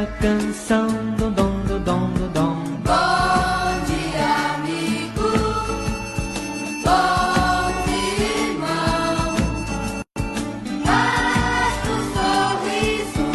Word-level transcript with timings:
esta 0.00 0.06
canção. 0.20 0.88
Dom, 1.18 1.30
dom, 1.32 1.52
dom, 1.66 1.78
dom, 1.80 2.10
dom. 2.32 2.54
Bom 2.84 3.84
dia, 3.86 4.30
amigo. 4.54 5.28
Bom 6.84 7.72
dia, 7.86 8.30
irmão. 8.48 9.20
Basta 10.84 11.88
um 11.90 12.02
sorriso 12.14 13.28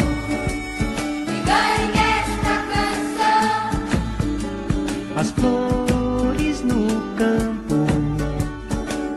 e 1.28 1.36
ganhe 1.46 1.98
esta 2.20 2.54
canção. 2.72 3.70
As 5.16 5.28
flores 5.30 6.56
no 6.62 6.80
campo, 7.16 7.78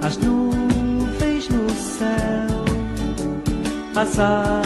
as 0.05 0.15
nuvens 0.17 1.49
no 1.49 1.69
céu, 1.71 2.65
as 3.95 4.19
águas 4.19 4.58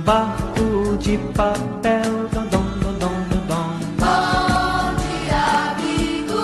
num 0.00 0.04
barco 0.04 0.96
de 0.98 1.18
papel. 1.34 2.28
Dom, 2.32 2.46
dom, 2.46 2.64
dom, 2.80 2.94
dom, 2.98 3.24
dom. 3.48 3.68
Bom 3.98 4.94
dia, 4.96 5.42
amigo. 5.72 6.42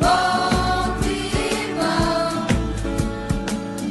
Bom 0.00 0.94
dia, 1.02 1.42
irmão. 1.62 2.46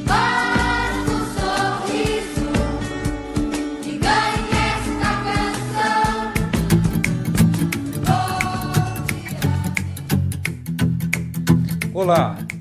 Basta 0.06 1.12
um 1.12 1.24
sorriso 1.36 2.50
e 3.84 3.86
ganhe 3.98 4.54
esta 4.72 5.12
canção. 5.26 6.16
Olá, 11.94 12.24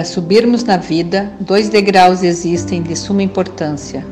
Para 0.00 0.06
subirmos 0.06 0.64
na 0.64 0.78
vida, 0.78 1.30
dois 1.38 1.68
degraus 1.68 2.22
existem 2.22 2.82
de 2.82 2.96
suma 2.96 3.22
importância. 3.22 4.02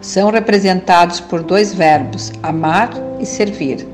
São 0.00 0.32
representados 0.32 1.20
por 1.20 1.44
dois 1.44 1.72
verbos, 1.72 2.32
amar 2.42 2.90
e 3.20 3.24
servir. 3.24 3.86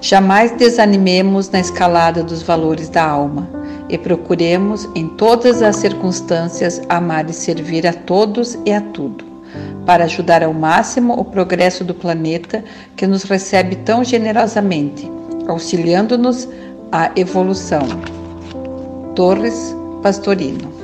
Jamais 0.00 0.50
desanimemos 0.50 1.48
na 1.50 1.60
escalada 1.60 2.20
dos 2.24 2.42
valores 2.42 2.88
da 2.88 3.04
alma 3.04 3.48
e 3.88 3.96
procuremos, 3.96 4.88
em 4.92 5.06
todas 5.06 5.62
as 5.62 5.76
circunstâncias, 5.76 6.82
amar 6.88 7.30
e 7.30 7.32
servir 7.32 7.86
a 7.86 7.92
todos 7.92 8.58
e 8.66 8.72
a 8.72 8.80
tudo, 8.80 9.24
para 9.86 10.02
ajudar 10.02 10.42
ao 10.42 10.52
máximo 10.52 11.14
o 11.14 11.24
progresso 11.24 11.84
do 11.84 11.94
planeta 11.94 12.64
que 12.96 13.06
nos 13.06 13.22
recebe 13.22 13.76
tão 13.76 14.02
generosamente, 14.02 15.08
auxiliando-nos 15.46 16.48
à 16.90 17.12
evolução. 17.14 17.86
Torres 19.14 19.76
Pastorino 20.02 20.77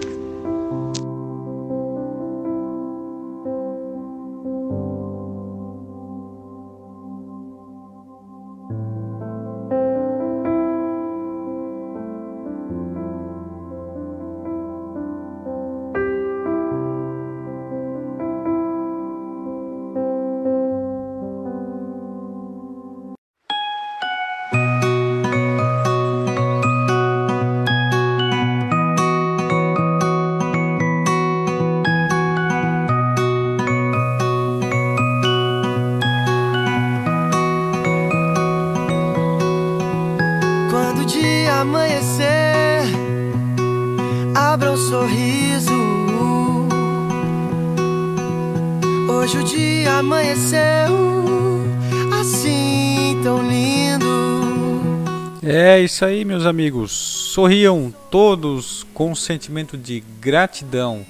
isso 55.84 56.04
aí, 56.04 56.24
meus 56.24 56.46
amigos. 56.46 56.92
Sorriam 56.92 57.94
todos 58.10 58.86
com 58.94 59.10
um 59.10 59.14
sentimento 59.14 59.76
de 59.76 60.02
gratidão, 60.18 61.04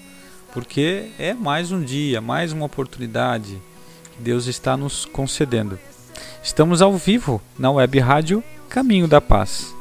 porque 0.53 1.11
é 1.19 1.33
mais 1.33 1.71
um 1.71 1.81
dia, 1.81 2.21
mais 2.21 2.53
uma 2.53 2.67
oportunidade 2.67 3.57
que 4.17 4.23
Deus 4.23 4.47
está 4.47 4.77
nos 4.77 5.05
concedendo. 5.05 5.79
Estamos 6.43 6.83
ao 6.83 6.93
vivo 6.97 7.41
na 7.57 7.71
web 7.71 7.99
rádio 8.01 8.43
Caminho 8.69 9.07
da 9.07 9.21
Paz. 9.21 9.73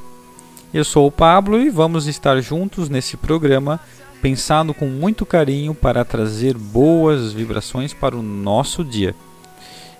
Eu 0.71 0.85
sou 0.85 1.07
o 1.07 1.11
Pablo 1.11 1.59
e 1.59 1.69
vamos 1.69 2.05
estar 2.05 2.39
juntos 2.39 2.87
nesse 2.87 3.17
programa, 3.17 3.79
pensando 4.21 4.73
com 4.73 4.85
muito 4.85 5.25
carinho 5.25 5.73
para 5.73 6.05
trazer 6.05 6.55
boas 6.55 7.33
vibrações 7.33 7.93
para 7.93 8.15
o 8.15 8.21
nosso 8.21 8.83
dia. 8.83 9.15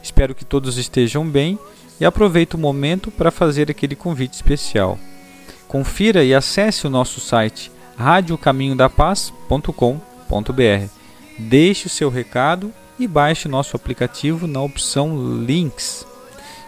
Espero 0.04 0.36
que 0.36 0.46
todos 0.46 0.78
estejam 0.78 1.28
bem 1.28 1.58
e 2.04 2.06
aproveito 2.06 2.56
o 2.56 2.58
momento 2.58 3.10
para 3.10 3.32
fazer 3.32 3.72
aquele 3.72 3.96
convite 3.96 4.34
especial. 4.34 5.00
Confira 5.70 6.22
e 6.22 6.36
acesse 6.36 6.86
o 6.86 6.90
nosso 6.90 7.22
site 7.22 7.72
radiocaminhodapaz.com.br. 7.98 10.88
Deixe 11.40 11.88
o 11.88 11.90
seu 11.90 12.10
recado 12.10 12.74
e 13.00 13.08
baixe 13.08 13.48
nosso 13.48 13.78
aplicativo 13.78 14.48
na 14.48 14.62
opção 14.62 15.46
Links. 15.46 16.06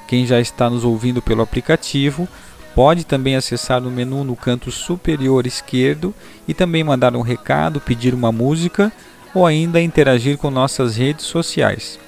Quem 0.08 0.26
já 0.26 0.40
está 0.40 0.70
nos 0.70 0.86
ouvindo 0.86 1.22
pelo 1.22 1.42
aplicativo 1.42 2.30
pode 2.74 3.06
também 3.06 3.36
acessar 3.36 3.86
o 3.86 3.92
menu 3.92 4.24
no 4.24 4.38
canto 4.38 4.72
superior 4.72 5.46
esquerdo 5.46 6.16
e 6.48 6.54
também 6.54 6.82
mandar 6.82 7.14
um 7.14 7.22
recado, 7.22 7.82
pedir 7.82 8.14
uma 8.14 8.32
música 8.32 8.90
ou 9.34 9.46
ainda 9.46 9.82
interagir 9.82 10.38
com 10.38 10.50
nossas 10.50 10.96
redes 10.96 11.26
sociais. 11.26 12.00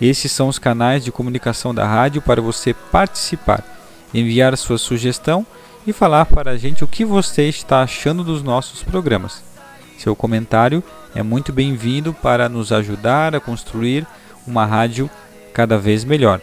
Esses 0.00 0.32
são 0.32 0.48
os 0.48 0.58
canais 0.58 1.04
de 1.04 1.12
comunicação 1.12 1.74
da 1.74 1.86
rádio 1.86 2.20
para 2.20 2.42
você 2.42 2.74
participar, 2.74 3.64
enviar 4.12 4.56
sua 4.56 4.78
sugestão 4.78 5.46
e 5.86 5.92
falar 5.92 6.26
para 6.26 6.52
a 6.52 6.56
gente 6.56 6.82
o 6.82 6.88
que 6.88 7.04
você 7.04 7.48
está 7.48 7.82
achando 7.82 8.24
dos 8.24 8.42
nossos 8.42 8.82
programas. 8.82 9.42
Seu 9.98 10.16
comentário 10.16 10.82
é 11.14 11.22
muito 11.22 11.52
bem-vindo 11.52 12.12
para 12.12 12.48
nos 12.48 12.72
ajudar 12.72 13.34
a 13.34 13.40
construir 13.40 14.06
uma 14.46 14.66
rádio 14.66 15.08
cada 15.52 15.78
vez 15.78 16.04
melhor. 16.04 16.40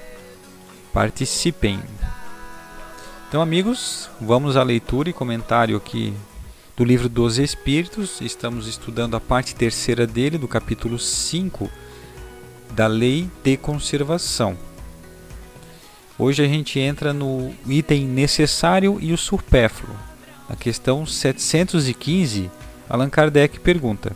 Participem! 0.94 1.80
Então, 3.28 3.42
amigos, 3.42 4.10
vamos 4.20 4.58
à 4.58 4.64
leitura 4.64 5.10
e 5.10 5.14
comentário 5.14 5.76
aqui 5.76 6.14
do 6.76 6.84
livro 6.84 7.08
dos 7.08 7.38
Espíritos. 7.38 8.22
Estamos 8.22 8.68
estudando 8.68 9.16
a 9.16 9.20
parte 9.20 9.56
terceira 9.56 10.08
dele, 10.08 10.38
do 10.38 10.48
capítulo 10.48 10.98
5 10.98 11.70
da 12.72 12.88
Lei 12.88 13.30
de 13.44 13.58
Conservação. 13.58 14.58
Hoje 16.18 16.44
a 16.44 16.48
gente 16.48 16.80
entra 16.80 17.14
no 17.14 17.52
item 17.68 18.06
necessário 18.06 18.98
e 19.02 19.12
o 19.12 19.18
supérfluo. 19.18 19.96
Na 20.50 20.56
questão 20.56 21.06
715, 21.06 22.50
Allan 22.90 23.10
Kardec 23.10 23.60
pergunta: 23.60 24.16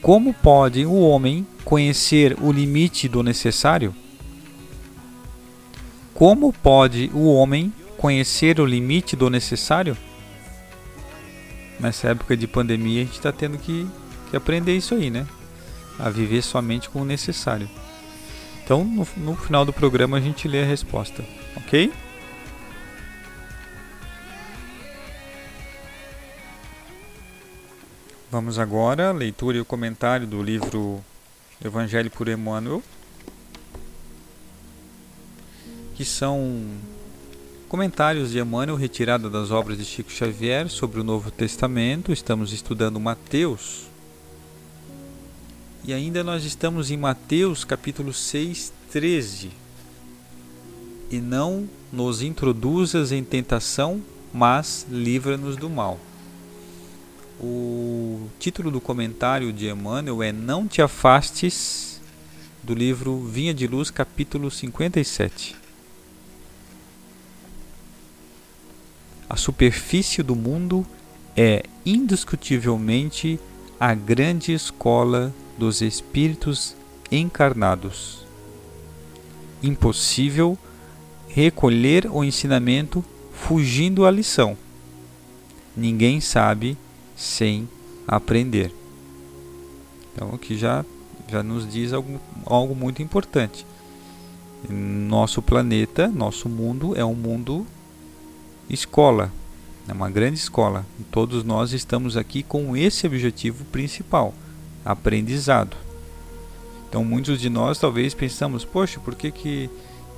Como 0.00 0.32
pode 0.32 0.86
o 0.86 1.00
homem 1.00 1.46
conhecer 1.64 2.36
o 2.40 2.52
limite 2.52 3.08
do 3.08 3.22
necessário? 3.22 3.94
Como 6.14 6.52
pode 6.52 7.10
o 7.12 7.32
homem 7.34 7.72
conhecer 7.96 8.60
o 8.60 8.66
limite 8.66 9.16
do 9.16 9.28
necessário? 9.28 9.96
Nessa 11.80 12.08
época 12.08 12.36
de 12.36 12.46
pandemia, 12.46 13.02
a 13.02 13.04
gente 13.04 13.14
está 13.16 13.32
tendo 13.32 13.58
que, 13.58 13.86
que 14.30 14.36
aprender 14.36 14.76
isso 14.76 14.94
aí, 14.94 15.10
né? 15.10 15.26
a 15.98 16.10
viver 16.10 16.42
somente 16.42 16.88
com 16.88 17.02
o 17.02 17.04
necessário. 17.04 17.68
Então, 18.64 18.84
no, 18.84 19.06
no 19.16 19.36
final 19.36 19.64
do 19.64 19.72
programa, 19.72 20.16
a 20.16 20.20
gente 20.20 20.46
lê 20.48 20.62
a 20.62 20.66
resposta, 20.66 21.24
ok? 21.56 21.92
Vamos 28.30 28.58
agora 28.58 29.10
à 29.10 29.12
leitura 29.12 29.58
e 29.58 29.60
o 29.60 29.64
comentário 29.64 30.26
do 30.26 30.42
livro 30.42 31.04
Evangelho 31.62 32.10
por 32.10 32.28
Emmanuel, 32.28 32.82
que 35.94 36.02
são 36.02 36.66
comentários 37.68 38.30
de 38.30 38.38
Emmanuel 38.38 38.76
retirada 38.76 39.28
das 39.28 39.50
obras 39.50 39.76
de 39.76 39.84
Chico 39.84 40.10
Xavier 40.10 40.70
sobre 40.70 40.98
o 40.98 41.04
Novo 41.04 41.30
Testamento. 41.30 42.10
Estamos 42.10 42.54
estudando 42.54 42.98
Mateus, 42.98 43.91
e 45.84 45.92
ainda 45.92 46.22
nós 46.22 46.44
estamos 46.44 46.92
em 46.92 46.96
Mateus 46.96 47.64
capítulo 47.64 48.12
6, 48.12 48.72
13. 48.92 49.50
E 51.10 51.18
não 51.18 51.68
nos 51.92 52.22
introduzas 52.22 53.10
em 53.10 53.24
tentação, 53.24 54.00
mas 54.32 54.86
livra-nos 54.88 55.56
do 55.56 55.68
mal. 55.68 55.98
O 57.40 58.28
título 58.38 58.70
do 58.70 58.80
comentário 58.80 59.52
de 59.52 59.68
Emmanuel 59.68 60.22
é 60.22 60.30
Não 60.30 60.68
te 60.68 60.80
afastes 60.80 62.00
do 62.62 62.74
livro 62.74 63.18
Vinha 63.18 63.52
de 63.52 63.66
Luz, 63.66 63.90
capítulo 63.90 64.52
57. 64.52 65.56
A 69.28 69.36
superfície 69.36 70.22
do 70.22 70.36
mundo 70.36 70.86
é 71.36 71.64
indiscutivelmente 71.84 73.40
a 73.80 73.94
grande 73.94 74.52
escola 74.52 75.34
dos 75.58 75.80
espíritos 75.80 76.74
encarnados. 77.10 78.24
Impossível 79.62 80.58
recolher 81.28 82.08
o 82.10 82.24
ensinamento 82.24 83.04
fugindo 83.32 84.04
à 84.04 84.10
lição. 84.10 84.56
Ninguém 85.76 86.20
sabe 86.20 86.76
sem 87.16 87.68
aprender. 88.06 88.72
Então 90.12 90.34
aqui 90.34 90.56
já, 90.56 90.84
já 91.28 91.42
nos 91.42 91.70
diz 91.70 91.92
algo, 91.92 92.20
algo 92.44 92.74
muito 92.74 93.02
importante. 93.02 93.66
Nosso 94.68 95.42
planeta, 95.42 96.08
nosso 96.08 96.48
mundo 96.48 96.96
é 96.96 97.04
um 97.04 97.14
mundo 97.14 97.66
escola, 98.68 99.32
é 99.88 99.92
uma 99.92 100.10
grande 100.10 100.38
escola. 100.38 100.86
Todos 101.10 101.42
nós 101.42 101.72
estamos 101.72 102.16
aqui 102.16 102.42
com 102.42 102.76
esse 102.76 103.06
objetivo 103.06 103.64
principal, 103.66 104.34
aprendizado. 104.84 105.76
Então 106.88 107.04
muitos 107.04 107.40
de 107.40 107.48
nós 107.48 107.78
talvez 107.78 108.14
pensamos, 108.14 108.64
poxa, 108.64 109.00
por 109.00 109.14
que, 109.14 109.30
que 109.30 109.70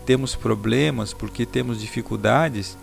temos 0.05 0.35
problemas, 0.35 1.13
por 1.13 1.31
que 1.31 1.47
temos 1.47 1.81
dificuldades? 1.81 2.77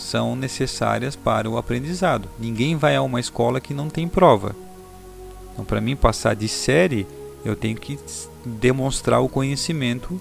são 0.00 0.34
necessárias 0.34 1.14
para 1.14 1.48
o 1.48 1.56
aprendizado. 1.56 2.28
Ninguém 2.38 2.76
vai 2.76 2.96
a 2.96 3.02
uma 3.02 3.20
escola 3.20 3.60
que 3.60 3.74
não 3.74 3.88
tem 3.88 4.08
prova. 4.08 4.56
Então, 5.52 5.64
para 5.64 5.80
mim 5.80 5.94
passar 5.94 6.34
de 6.34 6.48
série, 6.48 7.06
eu 7.44 7.54
tenho 7.54 7.76
que 7.76 7.98
demonstrar 8.44 9.20
o 9.20 9.28
conhecimento 9.28 10.20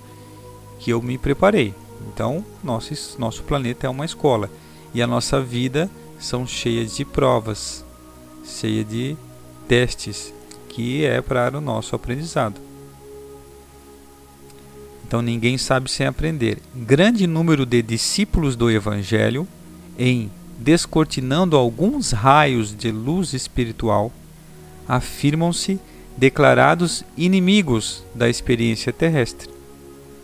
que 0.79 0.91
eu 0.91 1.01
me 1.01 1.17
preparei. 1.17 1.73
Então, 2.13 2.43
nosso, 2.63 3.19
nosso 3.19 3.43
planeta 3.43 3.87
é 3.87 3.89
uma 3.89 4.05
escola 4.05 4.49
e 4.93 5.01
a 5.01 5.07
nossa 5.07 5.41
vida 5.41 5.89
são 6.19 6.45
cheias 6.45 6.95
de 6.95 7.05
provas, 7.05 7.85
cheia 8.43 8.83
de 8.83 9.15
testes, 9.67 10.33
que 10.79 11.03
é 11.03 11.21
para 11.21 11.57
o 11.57 11.61
nosso 11.61 11.93
aprendizado. 11.93 12.61
Então 15.05 15.21
ninguém 15.21 15.57
sabe 15.57 15.91
sem 15.91 16.07
aprender. 16.07 16.59
Grande 16.73 17.27
número 17.27 17.65
de 17.65 17.81
discípulos 17.81 18.55
do 18.55 18.71
Evangelho 18.71 19.45
em 19.97 20.31
descortinando 20.57 21.57
alguns 21.57 22.11
raios 22.11 22.73
de 22.73 22.93
luz 22.93 23.33
espiritual, 23.33 24.09
afirmam-se 24.87 25.81
declarados 26.15 27.03
inimigos 27.17 28.01
da 28.15 28.29
experiência 28.29 28.93
terrestre. 28.93 29.49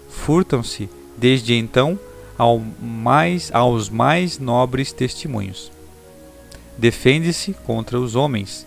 Furtam-se, 0.10 0.90
desde 1.18 1.54
então, 1.54 2.00
ao 2.38 2.64
mais, 2.82 3.54
aos 3.54 3.90
mais 3.90 4.40
nobres 4.40 4.94
testemunhos. 4.94 5.70
Defende-se 6.78 7.54
contra 7.66 8.00
os 8.00 8.16
homens, 8.16 8.66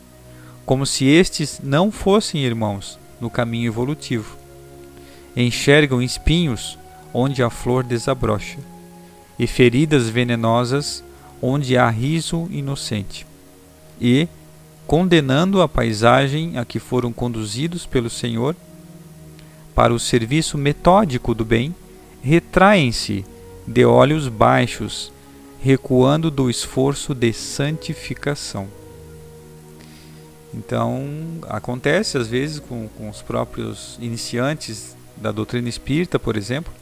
como 0.69 0.85
se 0.85 1.06
estes 1.06 1.62
não 1.65 1.91
fossem 1.91 2.43
irmãos 2.43 2.99
no 3.19 3.31
caminho 3.31 3.69
evolutivo. 3.69 4.37
Enxergam 5.35 6.03
espinhos 6.03 6.79
onde 7.11 7.43
a 7.43 7.49
flor 7.49 7.82
desabrocha 7.82 8.59
e 9.38 9.47
feridas 9.47 10.11
venenosas 10.11 11.03
onde 11.41 11.79
há 11.79 11.88
riso 11.88 12.47
inocente, 12.50 13.26
e, 13.99 14.29
condenando 14.87 15.62
a 15.62 15.69
paisagem 15.69 16.59
a 16.59 16.67
que 16.67 16.79
foram 16.79 17.15
conduzidos 17.15 17.87
pelo 17.87 18.11
Senhor 18.11 18.55
para 19.75 19.94
o 19.94 19.99
serviço 19.99 20.59
metódico 20.59 21.32
do 21.32 21.47
bem, 21.47 21.75
retraem-se 22.20 23.25
de 23.67 23.87
olhos 23.87 24.29
baixos, 24.29 25.11
recuando 25.62 26.31
do 26.31 26.50
esforço 26.50 27.15
de 27.15 27.32
santificação. 27.32 28.69
Então, 30.54 31.06
acontece 31.48 32.16
às 32.16 32.26
vezes 32.26 32.58
com, 32.58 32.88
com 32.96 33.08
os 33.08 33.20
próprios 33.20 33.98
iniciantes 34.00 34.96
da 35.16 35.30
doutrina 35.30 35.68
espírita, 35.68 36.18
por 36.18 36.36
exemplo, 36.36 36.72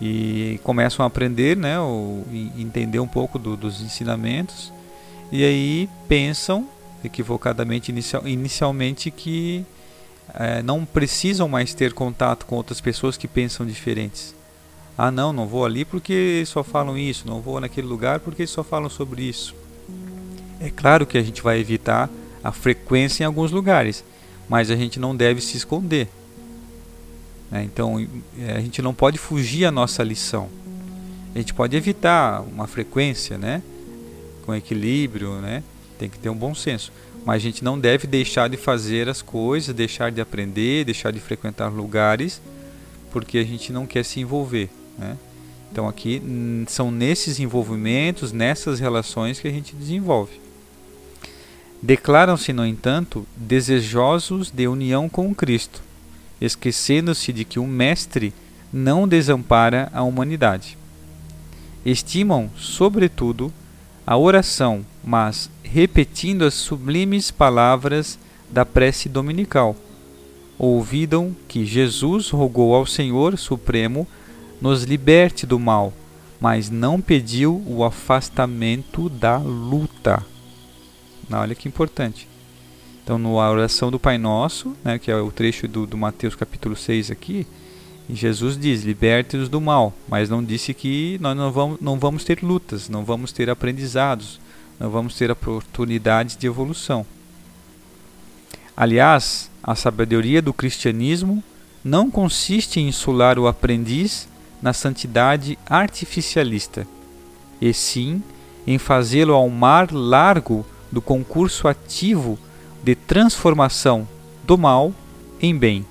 e 0.00 0.60
começam 0.62 1.04
a 1.04 1.08
aprender, 1.08 1.56
né, 1.56 1.78
ou 1.80 2.24
entender 2.56 3.00
um 3.00 3.08
pouco 3.08 3.38
do, 3.38 3.56
dos 3.56 3.80
ensinamentos, 3.80 4.72
e 5.32 5.44
aí 5.44 5.88
pensam 6.06 6.68
equivocadamente 7.02 7.90
inicial, 7.90 8.26
inicialmente 8.26 9.10
que 9.10 9.64
é, 10.34 10.62
não 10.62 10.84
precisam 10.84 11.48
mais 11.48 11.74
ter 11.74 11.92
contato 11.92 12.44
com 12.44 12.56
outras 12.56 12.80
pessoas 12.80 13.16
que 13.16 13.26
pensam 13.26 13.66
diferentes. 13.66 14.34
Ah, 14.96 15.10
não, 15.10 15.32
não 15.32 15.46
vou 15.46 15.64
ali 15.64 15.84
porque 15.84 16.42
só 16.46 16.64
falam 16.64 16.98
isso, 16.98 17.26
não 17.26 17.40
vou 17.40 17.60
naquele 17.60 17.86
lugar 17.86 18.20
porque 18.20 18.46
só 18.46 18.64
falam 18.64 18.90
sobre 18.90 19.22
isso. 19.22 19.54
É 20.60 20.70
claro 20.70 21.06
que 21.06 21.16
a 21.16 21.22
gente 21.22 21.40
vai 21.40 21.60
evitar 21.60 22.10
a 22.42 22.52
frequência 22.52 23.22
em 23.22 23.26
alguns 23.26 23.50
lugares, 23.50 24.04
mas 24.48 24.70
a 24.70 24.76
gente 24.76 24.98
não 24.98 25.14
deve 25.14 25.40
se 25.40 25.56
esconder. 25.56 26.08
Né? 27.50 27.64
Então 27.64 28.06
é, 28.38 28.52
a 28.52 28.60
gente 28.60 28.80
não 28.82 28.94
pode 28.94 29.18
fugir 29.18 29.64
à 29.64 29.70
nossa 29.70 30.02
lição. 30.02 30.48
A 31.34 31.38
gente 31.38 31.52
pode 31.54 31.76
evitar 31.76 32.42
uma 32.42 32.66
frequência, 32.66 33.36
né? 33.36 33.62
com 34.44 34.54
equilíbrio, 34.54 35.40
né? 35.40 35.62
tem 35.98 36.08
que 36.08 36.18
ter 36.18 36.30
um 36.30 36.34
bom 36.34 36.54
senso. 36.54 36.92
Mas 37.24 37.36
a 37.36 37.38
gente 37.40 37.62
não 37.62 37.78
deve 37.78 38.06
deixar 38.06 38.48
de 38.48 38.56
fazer 38.56 39.08
as 39.08 39.20
coisas, 39.20 39.74
deixar 39.74 40.10
de 40.10 40.20
aprender, 40.20 40.84
deixar 40.84 41.12
de 41.12 41.20
frequentar 41.20 41.68
lugares, 41.68 42.40
porque 43.12 43.38
a 43.38 43.44
gente 43.44 43.72
não 43.72 43.86
quer 43.86 44.04
se 44.04 44.20
envolver. 44.20 44.70
Né? 44.96 45.16
Então 45.70 45.86
aqui 45.86 46.22
são 46.66 46.90
nesses 46.90 47.38
envolvimentos, 47.38 48.32
nessas 48.32 48.80
relações 48.80 49.38
que 49.38 49.46
a 49.46 49.50
gente 49.50 49.76
desenvolve. 49.76 50.40
Declaram-se, 51.80 52.52
no 52.52 52.66
entanto, 52.66 53.26
desejosos 53.36 54.50
de 54.50 54.66
união 54.66 55.08
com 55.08 55.32
Cristo, 55.34 55.80
esquecendo-se 56.40 57.32
de 57.32 57.44
que 57.44 57.58
o 57.58 57.66
Mestre 57.66 58.34
não 58.72 59.06
desampara 59.06 59.88
a 59.92 60.02
humanidade. 60.02 60.76
Estimam, 61.86 62.50
sobretudo, 62.56 63.52
a 64.06 64.16
oração, 64.16 64.84
mas 65.04 65.50
repetindo 65.62 66.44
as 66.44 66.54
sublimes 66.54 67.30
palavras 67.30 68.18
da 68.50 68.64
prece 68.64 69.08
dominical. 69.08 69.76
Ouvidam 70.58 71.36
que 71.46 71.64
Jesus 71.64 72.30
rogou 72.30 72.74
ao 72.74 72.86
Senhor 72.86 73.38
Supremo 73.38 74.06
nos 74.60 74.82
liberte 74.82 75.46
do 75.46 75.58
mal, 75.58 75.92
mas 76.40 76.68
não 76.68 77.00
pediu 77.00 77.62
o 77.66 77.84
afastamento 77.84 79.08
da 79.08 79.36
luta. 79.38 80.24
Olha 81.30 81.54
que 81.54 81.68
importante. 81.68 82.26
Então, 83.04 83.18
na 83.18 83.28
oração 83.28 83.90
do 83.90 83.98
Pai 83.98 84.18
Nosso, 84.18 84.74
né, 84.84 84.98
que 84.98 85.10
é 85.10 85.16
o 85.16 85.30
trecho 85.30 85.66
do, 85.68 85.86
do 85.86 85.96
Mateus 85.96 86.34
capítulo 86.34 86.76
6 86.76 87.10
aqui, 87.10 87.46
Jesus 88.10 88.58
diz: 88.58 88.82
liberte-os 88.82 89.48
do 89.48 89.60
mal, 89.60 89.92
mas 90.08 90.30
não 90.30 90.42
disse 90.42 90.72
que 90.72 91.18
nós 91.20 91.36
não 91.36 91.52
vamos, 91.52 91.80
não 91.80 91.98
vamos 91.98 92.24
ter 92.24 92.42
lutas, 92.42 92.88
não 92.88 93.04
vamos 93.04 93.32
ter 93.32 93.50
aprendizados, 93.50 94.40
não 94.80 94.88
vamos 94.90 95.14
ter 95.14 95.30
oportunidades 95.30 96.36
de 96.36 96.46
evolução. 96.46 97.04
Aliás, 98.76 99.50
a 99.62 99.74
sabedoria 99.74 100.40
do 100.40 100.54
cristianismo 100.54 101.42
não 101.84 102.10
consiste 102.10 102.80
em 102.80 102.88
insular 102.88 103.38
o 103.38 103.46
aprendiz 103.46 104.28
na 104.62 104.72
santidade 104.72 105.58
artificialista, 105.66 106.86
e 107.60 107.72
sim 107.74 108.22
em 108.66 108.78
fazê-lo 108.78 109.34
ao 109.34 109.48
mar 109.48 109.90
largo 109.92 110.64
do 110.90 111.00
concurso 111.00 111.68
ativo 111.68 112.38
de 112.82 112.94
transformação 112.94 114.08
do 114.44 114.56
mal 114.56 114.92
em 115.40 115.56
bem, 115.56 115.84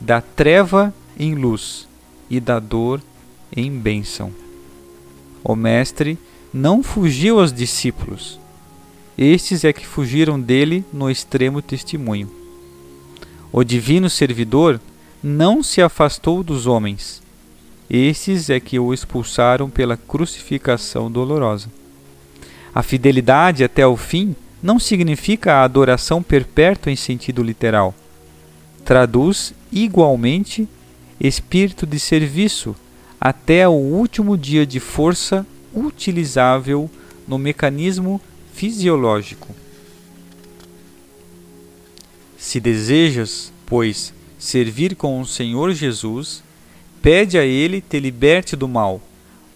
da 0.00 0.20
treva 0.20 0.92
em 1.18 1.34
luz 1.34 1.86
e 2.28 2.40
da 2.40 2.58
dor 2.58 3.00
em 3.54 3.70
bênção. 3.70 4.32
O 5.42 5.54
Mestre 5.54 6.18
não 6.52 6.82
fugiu 6.82 7.38
aos 7.38 7.52
discípulos, 7.52 8.38
Estes 9.18 9.64
é 9.64 9.72
que 9.72 9.86
fugiram 9.86 10.38
dele 10.38 10.84
no 10.92 11.10
extremo 11.10 11.62
testemunho. 11.62 12.30
O 13.50 13.64
divino 13.64 14.10
servidor 14.10 14.78
não 15.22 15.62
se 15.62 15.80
afastou 15.80 16.42
dos 16.42 16.66
homens. 16.66 17.22
Estes 17.88 18.50
é 18.50 18.60
que 18.60 18.78
o 18.78 18.92
expulsaram 18.92 19.70
pela 19.70 19.96
crucificação 19.96 21.10
dolorosa. 21.10 21.70
A 22.76 22.82
fidelidade 22.82 23.64
até 23.64 23.86
o 23.86 23.96
fim 23.96 24.36
não 24.62 24.78
significa 24.78 25.54
a 25.54 25.64
adoração 25.64 26.22
perpétua 26.22 26.92
em 26.92 26.94
sentido 26.94 27.42
literal. 27.42 27.94
Traduz 28.84 29.54
igualmente 29.72 30.68
espírito 31.18 31.86
de 31.86 31.98
serviço 31.98 32.76
até 33.18 33.66
o 33.66 33.72
último 33.72 34.36
dia 34.36 34.66
de 34.66 34.78
força 34.78 35.46
utilizável 35.74 36.90
no 37.26 37.38
mecanismo 37.38 38.20
fisiológico. 38.52 39.48
Se 42.36 42.60
desejas, 42.60 43.50
pois, 43.64 44.12
servir 44.38 44.96
com 44.96 45.18
o 45.18 45.26
Senhor 45.26 45.72
Jesus, 45.72 46.42
pede 47.00 47.38
a 47.38 47.42
Ele 47.42 47.80
te 47.80 47.98
liberte 47.98 48.54
do 48.54 48.68
mal, 48.68 49.00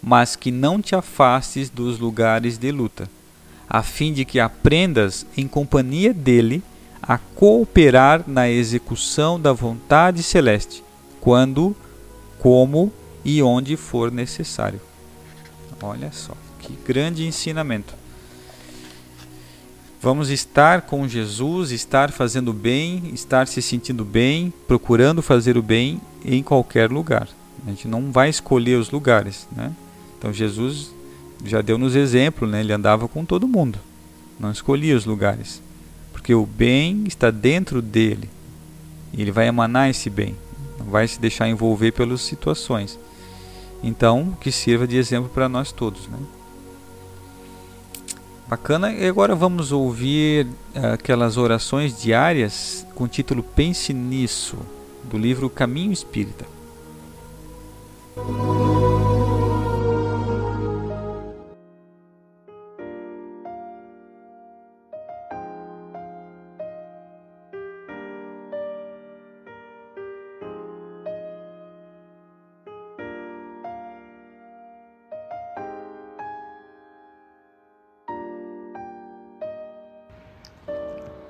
mas 0.02 0.36
que 0.36 0.50
não 0.50 0.80
te 0.80 0.94
afastes 0.94 1.68
dos 1.68 1.98
lugares 1.98 2.58
de 2.58 2.70
luta, 2.72 3.08
a 3.68 3.82
fim 3.82 4.12
de 4.12 4.24
que 4.24 4.40
aprendas, 4.40 5.26
em 5.36 5.46
companhia 5.46 6.12
dele, 6.12 6.62
a 7.02 7.18
cooperar 7.18 8.24
na 8.26 8.48
execução 8.48 9.40
da 9.40 9.52
vontade 9.52 10.22
celeste, 10.22 10.82
quando, 11.20 11.74
como 12.38 12.92
e 13.24 13.42
onde 13.42 13.76
for 13.76 14.10
necessário. 14.10 14.80
Olha 15.82 16.10
só, 16.12 16.34
que 16.58 16.76
grande 16.86 17.26
ensinamento. 17.26 17.94
Vamos 20.02 20.30
estar 20.30 20.82
com 20.82 21.06
Jesus, 21.06 21.70
estar 21.72 22.10
fazendo 22.10 22.54
bem, 22.54 23.10
estar 23.12 23.46
se 23.46 23.60
sentindo 23.60 24.02
bem, 24.02 24.52
procurando 24.66 25.20
fazer 25.20 25.58
o 25.58 25.62
bem 25.62 26.00
em 26.24 26.42
qualquer 26.42 26.90
lugar. 26.90 27.28
A 27.66 27.70
gente 27.70 27.86
não 27.86 28.10
vai 28.10 28.30
escolher 28.30 28.76
os 28.76 28.90
lugares, 28.90 29.46
né? 29.54 29.70
Então 30.20 30.34
Jesus 30.34 30.94
já 31.42 31.62
deu 31.62 31.78
nos 31.78 31.96
exemplo, 31.96 32.46
né? 32.46 32.60
Ele 32.60 32.74
andava 32.74 33.08
com 33.08 33.24
todo 33.24 33.48
mundo, 33.48 33.78
não 34.38 34.52
escolhia 34.52 34.94
os 34.94 35.06
lugares, 35.06 35.62
porque 36.12 36.34
o 36.34 36.44
bem 36.44 37.04
está 37.06 37.30
dentro 37.30 37.80
dele. 37.80 38.28
E 39.14 39.22
ele 39.22 39.32
vai 39.32 39.48
emanar 39.48 39.88
esse 39.88 40.10
bem, 40.10 40.36
não 40.78 40.86
vai 40.86 41.08
se 41.08 41.18
deixar 41.18 41.48
envolver 41.48 41.92
pelas 41.92 42.20
situações. 42.20 42.98
Então, 43.82 44.36
que 44.38 44.52
sirva 44.52 44.86
de 44.86 44.98
exemplo 44.98 45.30
para 45.30 45.48
nós 45.48 45.72
todos, 45.72 46.06
né? 46.06 46.18
Bacana. 48.46 48.92
E 48.92 49.06
agora 49.06 49.34
vamos 49.34 49.72
ouvir 49.72 50.46
uh, 50.74 50.94
aquelas 50.94 51.38
orações 51.38 51.98
diárias 51.98 52.86
com 52.94 53.04
o 53.04 53.08
título 53.08 53.42
Pense 53.42 53.94
Nisso, 53.94 54.58
do 55.04 55.16
livro 55.16 55.48
Caminho 55.48 55.92
Espírita. 55.92 56.44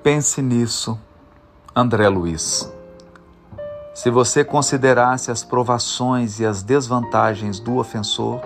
Pense 0.03 0.41
nisso, 0.41 0.99
André 1.75 2.09
Luiz. 2.09 2.73
Se 3.93 4.09
você 4.09 4.43
considerasse 4.43 5.29
as 5.29 5.43
provações 5.43 6.39
e 6.39 6.45
as 6.45 6.63
desvantagens 6.63 7.59
do 7.59 7.77
ofensor, 7.77 8.41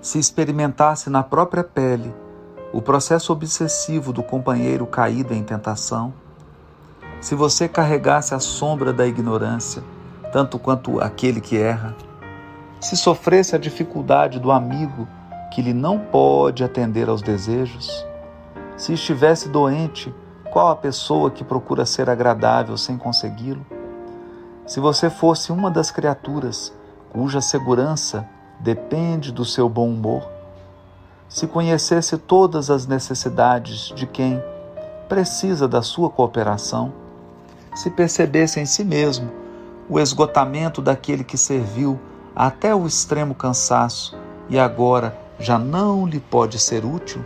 se 0.00 0.18
experimentasse 0.18 1.08
na 1.08 1.22
própria 1.22 1.62
pele 1.62 2.12
o 2.72 2.82
processo 2.82 3.32
obsessivo 3.32 4.12
do 4.12 4.24
companheiro 4.24 4.88
caído 4.88 5.32
em 5.32 5.44
tentação, 5.44 6.12
se 7.20 7.36
você 7.36 7.68
carregasse 7.68 8.34
a 8.34 8.40
sombra 8.40 8.92
da 8.92 9.06
ignorância, 9.06 9.84
tanto 10.32 10.58
quanto 10.58 11.00
aquele 11.00 11.40
que 11.40 11.56
erra, 11.56 11.94
se 12.80 12.96
sofresse 12.96 13.54
a 13.54 13.58
dificuldade 13.58 14.40
do 14.40 14.50
amigo 14.50 15.06
que 15.54 15.62
lhe 15.62 15.72
não 15.72 15.96
pode 15.96 16.64
atender 16.64 17.08
aos 17.08 17.22
desejos, 17.22 18.04
se 18.76 18.92
estivesse 18.92 19.48
doente, 19.48 20.14
qual 20.50 20.68
a 20.68 20.76
pessoa 20.76 21.30
que 21.30 21.44
procura 21.44 21.86
ser 21.86 22.08
agradável 22.10 22.76
sem 22.76 22.96
consegui-lo? 22.96 23.64
Se 24.66 24.80
você 24.80 25.08
fosse 25.08 25.52
uma 25.52 25.70
das 25.70 25.90
criaturas 25.90 26.72
cuja 27.10 27.40
segurança 27.40 28.28
depende 28.60 29.32
do 29.32 29.44
seu 29.44 29.68
bom 29.68 29.88
humor, 29.88 30.28
se 31.28 31.46
conhecesse 31.46 32.18
todas 32.18 32.70
as 32.70 32.86
necessidades 32.86 33.92
de 33.94 34.06
quem 34.06 34.42
precisa 35.08 35.66
da 35.68 35.82
sua 35.82 36.10
cooperação, 36.10 36.92
se 37.74 37.90
percebesse 37.90 38.60
em 38.60 38.66
si 38.66 38.84
mesmo 38.84 39.30
o 39.88 40.00
esgotamento 40.00 40.82
daquele 40.82 41.22
que 41.22 41.36
serviu 41.36 41.98
até 42.34 42.74
o 42.74 42.86
extremo 42.86 43.34
cansaço 43.34 44.16
e 44.48 44.58
agora 44.58 45.16
já 45.38 45.58
não 45.58 46.06
lhe 46.06 46.18
pode 46.18 46.58
ser 46.58 46.84
útil, 46.84 47.24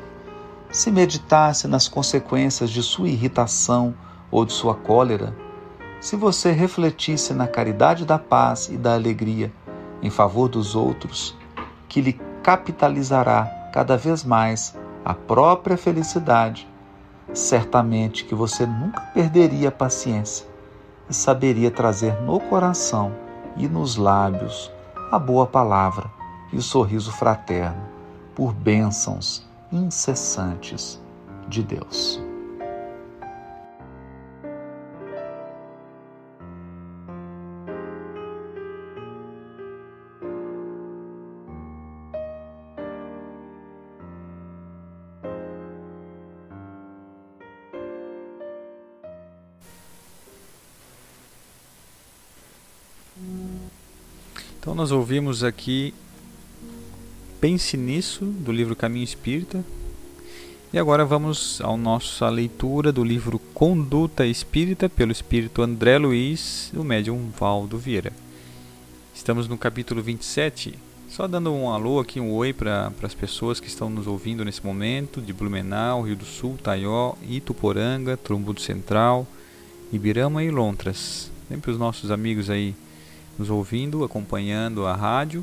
se 0.70 0.90
meditasse 0.90 1.66
nas 1.66 1.88
consequências 1.88 2.70
de 2.70 2.82
sua 2.82 3.08
irritação 3.08 3.94
ou 4.30 4.44
de 4.44 4.52
sua 4.52 4.74
cólera, 4.74 5.34
se 6.00 6.16
você 6.16 6.52
refletisse 6.52 7.34
na 7.34 7.46
caridade 7.46 8.04
da 8.04 8.18
paz 8.18 8.68
e 8.68 8.76
da 8.76 8.94
alegria 8.94 9.52
em 10.02 10.08
favor 10.08 10.48
dos 10.48 10.74
outros, 10.74 11.36
que 11.88 12.00
lhe 12.00 12.12
capitalizará 12.42 13.70
cada 13.72 13.96
vez 13.96 14.24
mais 14.24 14.74
a 15.04 15.12
própria 15.12 15.76
felicidade, 15.76 16.68
certamente 17.34 18.24
que 18.24 18.34
você 18.34 18.64
nunca 18.64 19.00
perderia 19.00 19.68
a 19.68 19.72
paciência 19.72 20.46
e 21.08 21.14
saberia 21.14 21.70
trazer 21.70 22.14
no 22.22 22.38
coração 22.40 23.12
e 23.56 23.68
nos 23.68 23.96
lábios 23.96 24.70
a 25.10 25.18
boa 25.18 25.46
palavra 25.46 26.10
e 26.52 26.56
o 26.56 26.62
sorriso 26.62 27.12
fraterno 27.12 27.82
por 28.34 28.52
bênçãos 28.52 29.49
incessantes 29.72 31.00
de 31.48 31.62
Deus. 31.62 32.20
Então 54.58 54.74
nós 54.74 54.92
ouvimos 54.92 55.42
aqui 55.42 55.94
Pense 57.40 57.74
Nisso, 57.74 58.26
do 58.26 58.52
livro 58.52 58.76
Caminho 58.76 59.02
Espírita. 59.02 59.64
E 60.74 60.78
agora 60.78 61.06
vamos 61.06 61.58
à 61.62 61.74
nossa 61.74 62.28
leitura 62.28 62.92
do 62.92 63.02
livro 63.02 63.38
Conduta 63.54 64.26
Espírita, 64.26 64.90
pelo 64.90 65.10
Espírito 65.10 65.62
André 65.62 65.96
Luiz, 65.96 66.68
do 66.70 66.84
médium 66.84 67.30
Valdo 67.30 67.78
Vieira. 67.78 68.12
Estamos 69.14 69.48
no 69.48 69.56
capítulo 69.56 70.02
27, 70.02 70.74
só 71.08 71.26
dando 71.26 71.50
um 71.50 71.70
alô 71.70 71.98
aqui, 71.98 72.20
um 72.20 72.30
oi 72.30 72.52
para 72.52 72.92
as 73.02 73.14
pessoas 73.14 73.58
que 73.58 73.68
estão 73.68 73.88
nos 73.88 74.06
ouvindo 74.06 74.44
nesse 74.44 74.62
momento, 74.62 75.22
de 75.22 75.32
Blumenau, 75.32 76.02
Rio 76.02 76.16
do 76.16 76.26
Sul, 76.26 76.58
Taió, 76.62 77.14
Ituporanga, 77.26 78.18
Trombudo 78.18 78.60
Central, 78.60 79.26
Ibirama 79.90 80.44
e 80.44 80.50
Lontras. 80.50 81.30
Sempre 81.48 81.70
os 81.70 81.78
nossos 81.78 82.10
amigos 82.10 82.50
aí 82.50 82.74
nos 83.38 83.48
ouvindo, 83.48 84.04
acompanhando 84.04 84.84
a 84.84 84.94
rádio. 84.94 85.42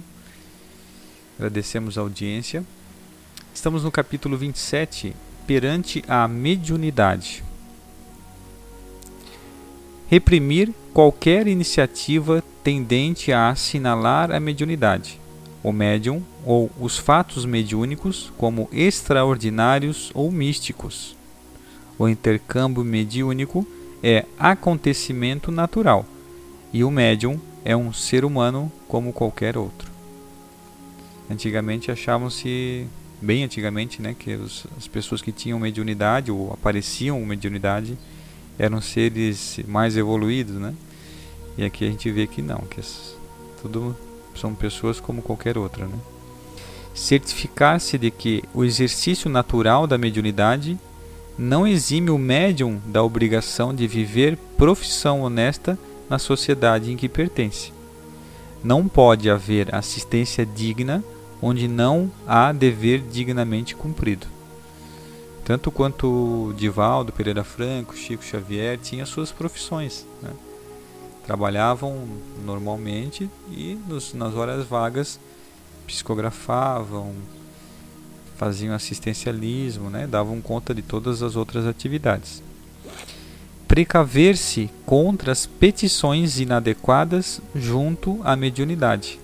Agradecemos 1.38 2.00
a 2.00 2.01
audiência. 2.01 2.65
Estamos 3.53 3.84
no 3.84 3.91
capítulo 3.91 4.36
27, 4.36 5.15
perante 5.46 6.03
a 6.08 6.27
mediunidade. 6.27 7.44
Reprimir 10.10 10.74
qualquer 10.94 11.48
iniciativa 11.48 12.44
tendente 12.63 13.32
a 13.32 13.50
assinalar 13.50 14.32
a 14.32 14.39
mediunidade, 14.39 15.22
o 15.62 15.72
médium 15.72 16.24
ou 16.44 16.72
os 16.79 16.98
fatos 16.98 17.46
mediúnicos 17.46 18.34
como 18.36 18.67
extraordinários 18.72 20.10
ou 20.15 20.32
místicos. 20.32 21.15
O 22.00 22.10
intercâmbio 22.10 22.84
mediúnico 22.84 23.67
é 24.01 24.25
acontecimento 24.39 25.51
natural 25.51 26.03
e 26.74 26.84
o 26.84 26.89
médium 26.89 27.39
é 27.63 27.77
um 27.77 27.94
ser 27.94 28.25
humano 28.25 28.72
como 28.88 29.13
qualquer 29.13 29.56
outro. 29.56 29.97
Antigamente 31.29 31.91
achavam-se 31.91 32.88
bem 33.22 33.43
antigamente, 33.43 34.01
né, 34.01 34.15
que 34.17 34.36
os, 34.36 34.65
as 34.77 34.88
pessoas 34.88 35.22
que 35.22 35.31
tinham 35.31 35.60
mediunidade 35.60 36.31
ou 36.31 36.53
apareciam 36.53 37.19
mediunidade 37.25 37.98
eram 38.57 38.79
seres 38.81 39.60
mais 39.67 39.98
evoluídos, 39.98 40.55
né? 40.55 40.74
E 41.57 41.65
aqui 41.65 41.86
a 41.86 41.89
gente 41.89 42.10
vê 42.12 42.27
que 42.27 42.41
não, 42.41 42.60
que 42.69 42.79
as, 42.79 43.15
tudo 43.62 43.96
são 44.36 44.53
pessoas 44.53 45.00
como 45.00 45.22
qualquer 45.22 45.57
outra, 45.57 45.86
né? 45.86 45.98
Certificar-se 46.93 47.98
de 47.98 48.10
que 48.10 48.43
o 48.53 48.63
exercício 48.63 49.29
natural 49.29 49.86
da 49.86 49.98
mediunidade 49.98 50.77
não 51.38 51.67
exime 51.67 52.10
o 52.10 52.17
médium 52.17 52.81
da 52.86 53.03
obrigação 53.03 53.74
de 53.74 53.88
viver 53.88 54.38
profissão 54.57 55.22
honesta 55.22 55.77
na 56.10 56.17
sociedade 56.17 56.91
em 56.91 56.98
que 56.98 57.07
pertence. 57.07 57.72
Não 58.63 58.88
pode 58.88 59.29
haver 59.29 59.74
assistência 59.74 60.43
digna 60.46 61.03
onde 61.41 61.67
não 61.67 62.12
há 62.25 62.51
dever 62.51 63.01
dignamente 63.01 63.75
cumprido. 63.75 64.27
Tanto 65.48 65.72
quanto 65.72 66.53
Divaldo, 66.58 67.13
Pereira 67.13 67.44
Franco, 67.44 67.96
Chico 67.96 68.24
Xavier 68.24 68.77
tinham 68.77 69.06
suas 69.06 69.32
profissões. 69.32 70.06
Né? 70.22 70.29
Trabalhavam 71.25 72.06
normalmente 72.44 73.29
e 73.50 73.79
nos, 73.88 74.13
nas 74.13 74.34
horas 74.34 74.65
vagas 74.65 75.20
psicografavam, 75.86 77.13
faziam 78.36 78.75
assistencialismo, 78.75 79.89
né? 79.89 80.06
davam 80.06 80.41
conta 80.41 80.75
de 80.75 80.82
todas 80.82 81.24
as 81.24 81.38
outras 81.38 81.65
atividades. 81.65 82.44
Precaver-se 83.70 84.70
contra 84.86 85.32
as 85.32 85.46
petições 85.46 86.39
inadequadas 86.39 87.39
junto 87.56 88.20
à 88.24 88.36
mediunidade. 88.36 89.20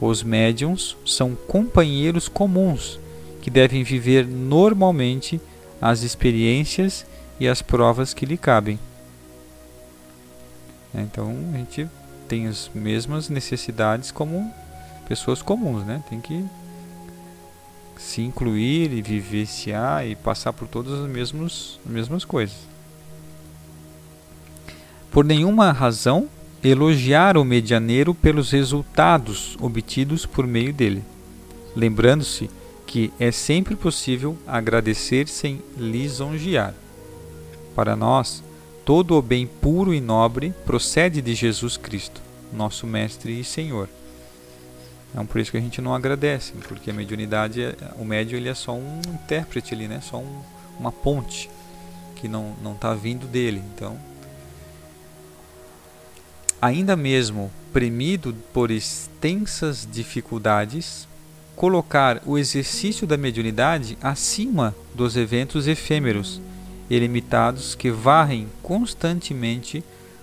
Os 0.00 0.22
médiums 0.22 0.96
são 1.06 1.34
companheiros 1.34 2.28
comuns 2.28 2.98
que 3.40 3.50
devem 3.50 3.82
viver 3.82 4.26
normalmente 4.26 5.40
as 5.80 6.02
experiências 6.02 7.06
e 7.38 7.46
as 7.46 7.62
provas 7.62 8.12
que 8.12 8.26
lhe 8.26 8.36
cabem. 8.36 8.78
Então 10.94 11.34
a 11.52 11.56
gente 11.58 11.88
tem 12.28 12.46
as 12.46 12.70
mesmas 12.74 13.28
necessidades 13.28 14.10
como 14.10 14.52
pessoas 15.08 15.42
comuns, 15.42 15.84
né? 15.84 16.02
Tem 16.08 16.20
que 16.20 16.44
se 17.96 18.20
incluir 18.22 18.92
e 18.92 19.00
vivenciar 19.00 20.06
e 20.06 20.14
passar 20.14 20.52
por 20.52 20.68
todas 20.68 21.00
as 21.00 21.08
mesmas, 21.08 21.78
as 21.84 21.92
mesmas 21.92 22.24
coisas. 22.24 22.56
Por 25.10 25.24
nenhuma 25.24 25.72
razão 25.72 26.28
elogiar 26.66 27.36
o 27.36 27.44
medianeiro 27.44 28.14
pelos 28.14 28.50
resultados 28.50 29.56
obtidos 29.60 30.26
por 30.26 30.46
meio 30.46 30.72
dele, 30.72 31.02
lembrando-se 31.74 32.50
que 32.86 33.12
é 33.18 33.30
sempre 33.30 33.76
possível 33.76 34.36
agradecer 34.46 35.28
sem 35.28 35.60
lisonjear. 35.76 36.74
Para 37.74 37.94
nós, 37.94 38.42
todo 38.84 39.14
o 39.14 39.22
bem 39.22 39.46
puro 39.46 39.92
e 39.92 40.00
nobre 40.00 40.54
procede 40.64 41.20
de 41.20 41.34
Jesus 41.34 41.76
Cristo, 41.76 42.20
nosso 42.52 42.86
Mestre 42.86 43.38
e 43.38 43.44
Senhor. 43.44 43.88
Então 45.10 45.24
por 45.24 45.40
isso 45.40 45.50
que 45.50 45.56
a 45.56 45.60
gente 45.60 45.80
não 45.80 45.94
agradece, 45.94 46.52
porque 46.68 46.90
a 46.90 46.94
mediunidade, 46.94 47.60
o 47.98 48.04
médium 48.04 48.38
ele 48.38 48.48
é 48.48 48.54
só 48.54 48.72
um 48.72 49.00
intérprete 49.08 49.74
ali, 49.74 49.88
né? 49.88 50.00
Só 50.00 50.18
um, 50.18 50.42
uma 50.78 50.92
ponte 50.92 51.48
que 52.16 52.28
não 52.28 52.54
não 52.62 52.72
está 52.72 52.92
vindo 52.94 53.26
dele. 53.26 53.62
Então, 53.74 53.96
ainda 56.60 56.96
mesmo 56.96 57.50
premido 57.72 58.34
por 58.52 58.70
extensas 58.70 59.86
dificuldades, 59.90 61.06
colocar 61.54 62.22
o 62.26 62.38
exercício 62.38 63.06
da 63.06 63.16
mediunidade 63.16 63.98
acima 64.02 64.74
dos 64.94 65.16
eventos 65.16 65.66
efêmeros 65.66 66.40
e 66.88 66.98
limitados 66.98 67.74
que 67.74 67.90
varrem 67.90 68.48
constantemente 68.62 69.82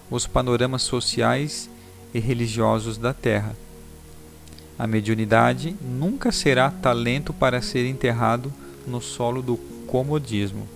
os 0.10 0.28
panoramas 0.28 0.84
sociais 0.84 1.70
e 2.14 2.20
religiosos 2.20 2.98
da 2.98 3.14
Terra 3.14 3.56
a 4.78 4.88
mediunidade 4.88 5.76
nunca 5.82 6.32
será 6.32 6.70
talento 6.72 7.32
para 7.32 7.62
ser 7.62 7.86
enterrado 7.86 8.52
no 8.88 9.00
solo 9.00 9.42
do 9.42 9.58
comodismo. 9.88 10.68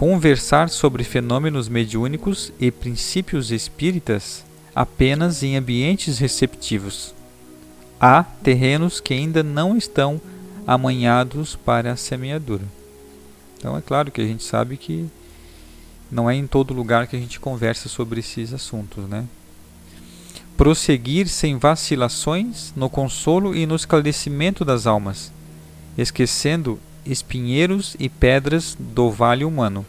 Conversar 0.00 0.70
sobre 0.70 1.04
fenômenos 1.04 1.68
mediúnicos 1.68 2.54
e 2.58 2.70
princípios 2.70 3.50
espíritas 3.50 4.42
apenas 4.74 5.42
em 5.42 5.58
ambientes 5.58 6.18
receptivos. 6.18 7.14
Há 8.00 8.22
terrenos 8.22 8.98
que 8.98 9.12
ainda 9.12 9.42
não 9.42 9.76
estão 9.76 10.18
amanhados 10.66 11.54
para 11.54 11.92
a 11.92 11.96
semeadura. 11.96 12.64
Então 13.58 13.76
é 13.76 13.82
claro 13.82 14.10
que 14.10 14.22
a 14.22 14.26
gente 14.26 14.42
sabe 14.42 14.78
que 14.78 15.06
não 16.10 16.30
é 16.30 16.34
em 16.34 16.46
todo 16.46 16.72
lugar 16.72 17.06
que 17.06 17.16
a 17.16 17.20
gente 17.20 17.38
conversa 17.38 17.86
sobre 17.86 18.20
esses 18.20 18.54
assuntos, 18.54 19.06
né? 19.06 19.26
prosseguir 20.56 21.28
sem 21.28 21.58
vacilações 21.58 22.72
no 22.74 22.88
consolo 22.88 23.54
e 23.54 23.66
no 23.66 23.76
esclarecimento 23.76 24.64
das 24.64 24.86
almas, 24.86 25.30
esquecendo 25.98 26.80
espinheiros 27.04 27.96
e 27.98 28.08
pedras 28.08 28.76
do 28.78 29.10
vale 29.10 29.44
humano, 29.44 29.84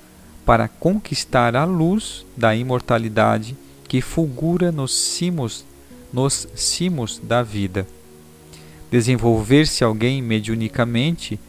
para 0.46 0.68
conquistar 0.68 1.56
a 1.56 1.64
luz 1.64 2.26
da 2.36 2.56
imortalidade 2.56 3.56
que 3.88 4.02
fulgura 4.02 4.72
nos 4.72 4.94
cimos, 4.94 5.66
nos 6.14 6.48
cimos 6.56 7.20
da 7.24 7.44
vida. 7.44 7.88
Desenvolver-se 8.90 9.84
alguém 9.84 10.22
mediunicamente 10.22 11.40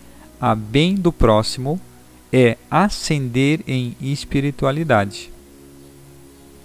a 0.40 0.54
bem 0.54 0.94
do 0.94 1.12
próximo 1.12 1.80
é 2.32 2.56
ascender 2.70 3.60
em 3.66 3.96
espiritualidade. 4.00 5.30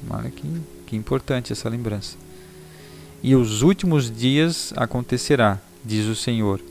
Olha 0.09 0.29
que, 0.29 0.47
que 0.85 0.95
importante 0.95 1.51
essa 1.51 1.67
lembrança. 1.67 2.17
E 3.21 3.35
os 3.35 3.61
últimos 3.61 4.09
dias 4.09 4.73
acontecerá, 4.75 5.59
diz 5.83 6.05
o 6.05 6.15
Senhor, 6.15 6.61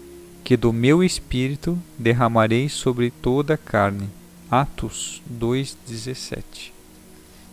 que 0.47 0.57
do 0.57 0.73
meu 0.73 1.03
espírito 1.03 1.77
derramarei 1.99 2.69
sobre 2.69 3.11
toda 3.11 3.55
a 3.55 3.59
carne. 3.59 4.09
Atos 4.49 5.21
2:17. 5.29 6.73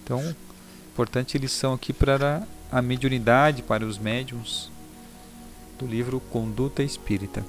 Então, 0.04 0.36
importante 0.94 1.40
lição 1.40 1.74
aqui 1.74 1.92
para 1.92 2.44
a 2.72 2.84
mediunidade, 2.84 3.64
para 3.64 3.84
os 3.84 3.98
médiums 3.98 4.70
do 5.80 5.88
livro 5.88 6.20
Conduta 6.32 6.84
Espírita. 6.84 7.44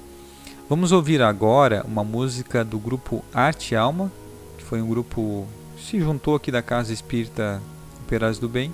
Vamos 0.67 0.91
ouvir 0.91 1.21
agora 1.21 1.85
uma 1.87 2.03
música 2.03 2.65
do 2.65 2.79
grupo 2.79 3.23
Arte 3.31 3.75
Alma, 3.75 4.11
que 4.57 4.63
foi 4.63 4.81
um 4.81 4.89
grupo 4.89 5.45
que 5.77 5.83
se 5.83 5.99
juntou 5.99 6.33
aqui 6.33 6.49
da 6.49 6.63
Casa 6.63 6.91
Espírita 6.91 7.61
Operários 8.01 8.39
do 8.39 8.49
Bem 8.49 8.73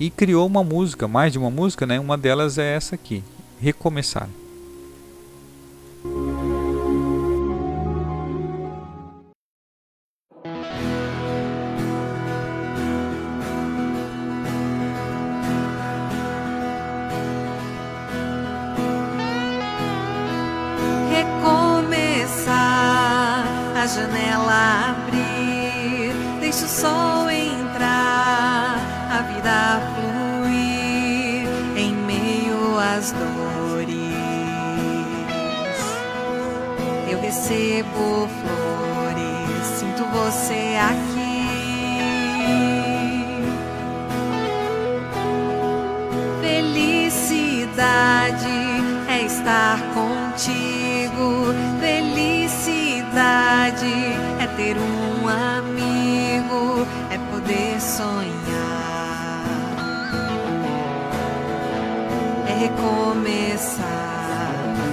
e 0.00 0.08
criou 0.08 0.46
uma 0.46 0.64
música, 0.64 1.06
mais 1.06 1.30
de 1.30 1.38
uma 1.38 1.50
música, 1.50 1.84
né? 1.84 2.00
Uma 2.00 2.16
delas 2.16 2.56
é 2.56 2.74
essa 2.74 2.94
aqui, 2.94 3.22
Recomeçar. 3.60 4.22
Recomeçar, 4.22 4.45
você 40.46 40.78
aqui. 40.80 41.26
Felicidade 46.40 47.76
é 49.08 49.24
estar 49.24 49.80
contigo. 49.92 51.52
Felicidade 51.80 53.12
é 54.38 54.46
ter 54.56 54.76
um 54.78 55.28
amigo, 55.28 56.86
é 57.10 57.18
poder 57.32 57.80
sonhar, 57.80 58.22
é 62.46 62.52
recomeçar 62.60 63.86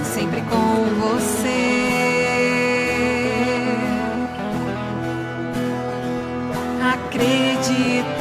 sempre 0.04 0.40
com 0.42 0.84
você. 1.00 1.43
Acreditar 7.74 8.13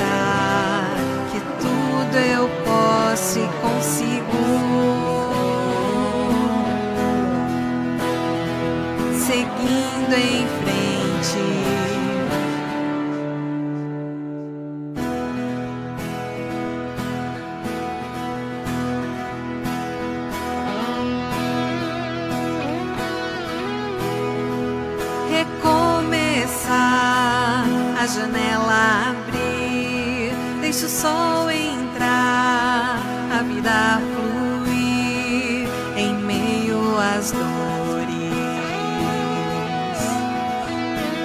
sol 31.04 31.52
entrar, 31.52 32.98
a 33.30 33.44
vida 33.44 34.02
fluir 34.14 35.68
em 35.98 36.16
meio 36.16 36.98
às 36.98 37.30
dores. 37.34 38.32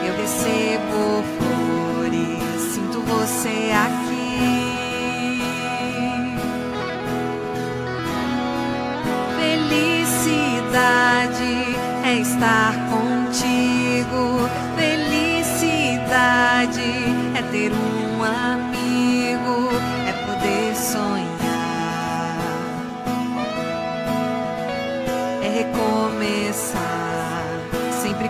Eu 0.04 0.14
recebo 0.20 1.22
flores, 1.38 2.60
sinto 2.74 2.98
você 3.02 3.70
aqui. 3.86 4.18
Felicidade 10.18 10.96
é 12.04 12.14
estar 12.18 12.74
contigo. 12.90 14.22
Felicidade 14.76 16.08
é 17.36 17.42
ter 17.52 17.70
um 17.72 17.97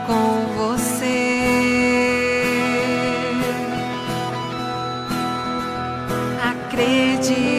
com 0.08 0.46
você. 0.56 1.06
Acreditar 6.70 7.58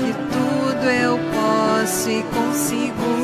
que 0.00 0.12
tudo 0.32 0.86
eu 0.90 1.18
posso 1.34 2.10
e 2.10 2.22
consigo. 2.22 3.15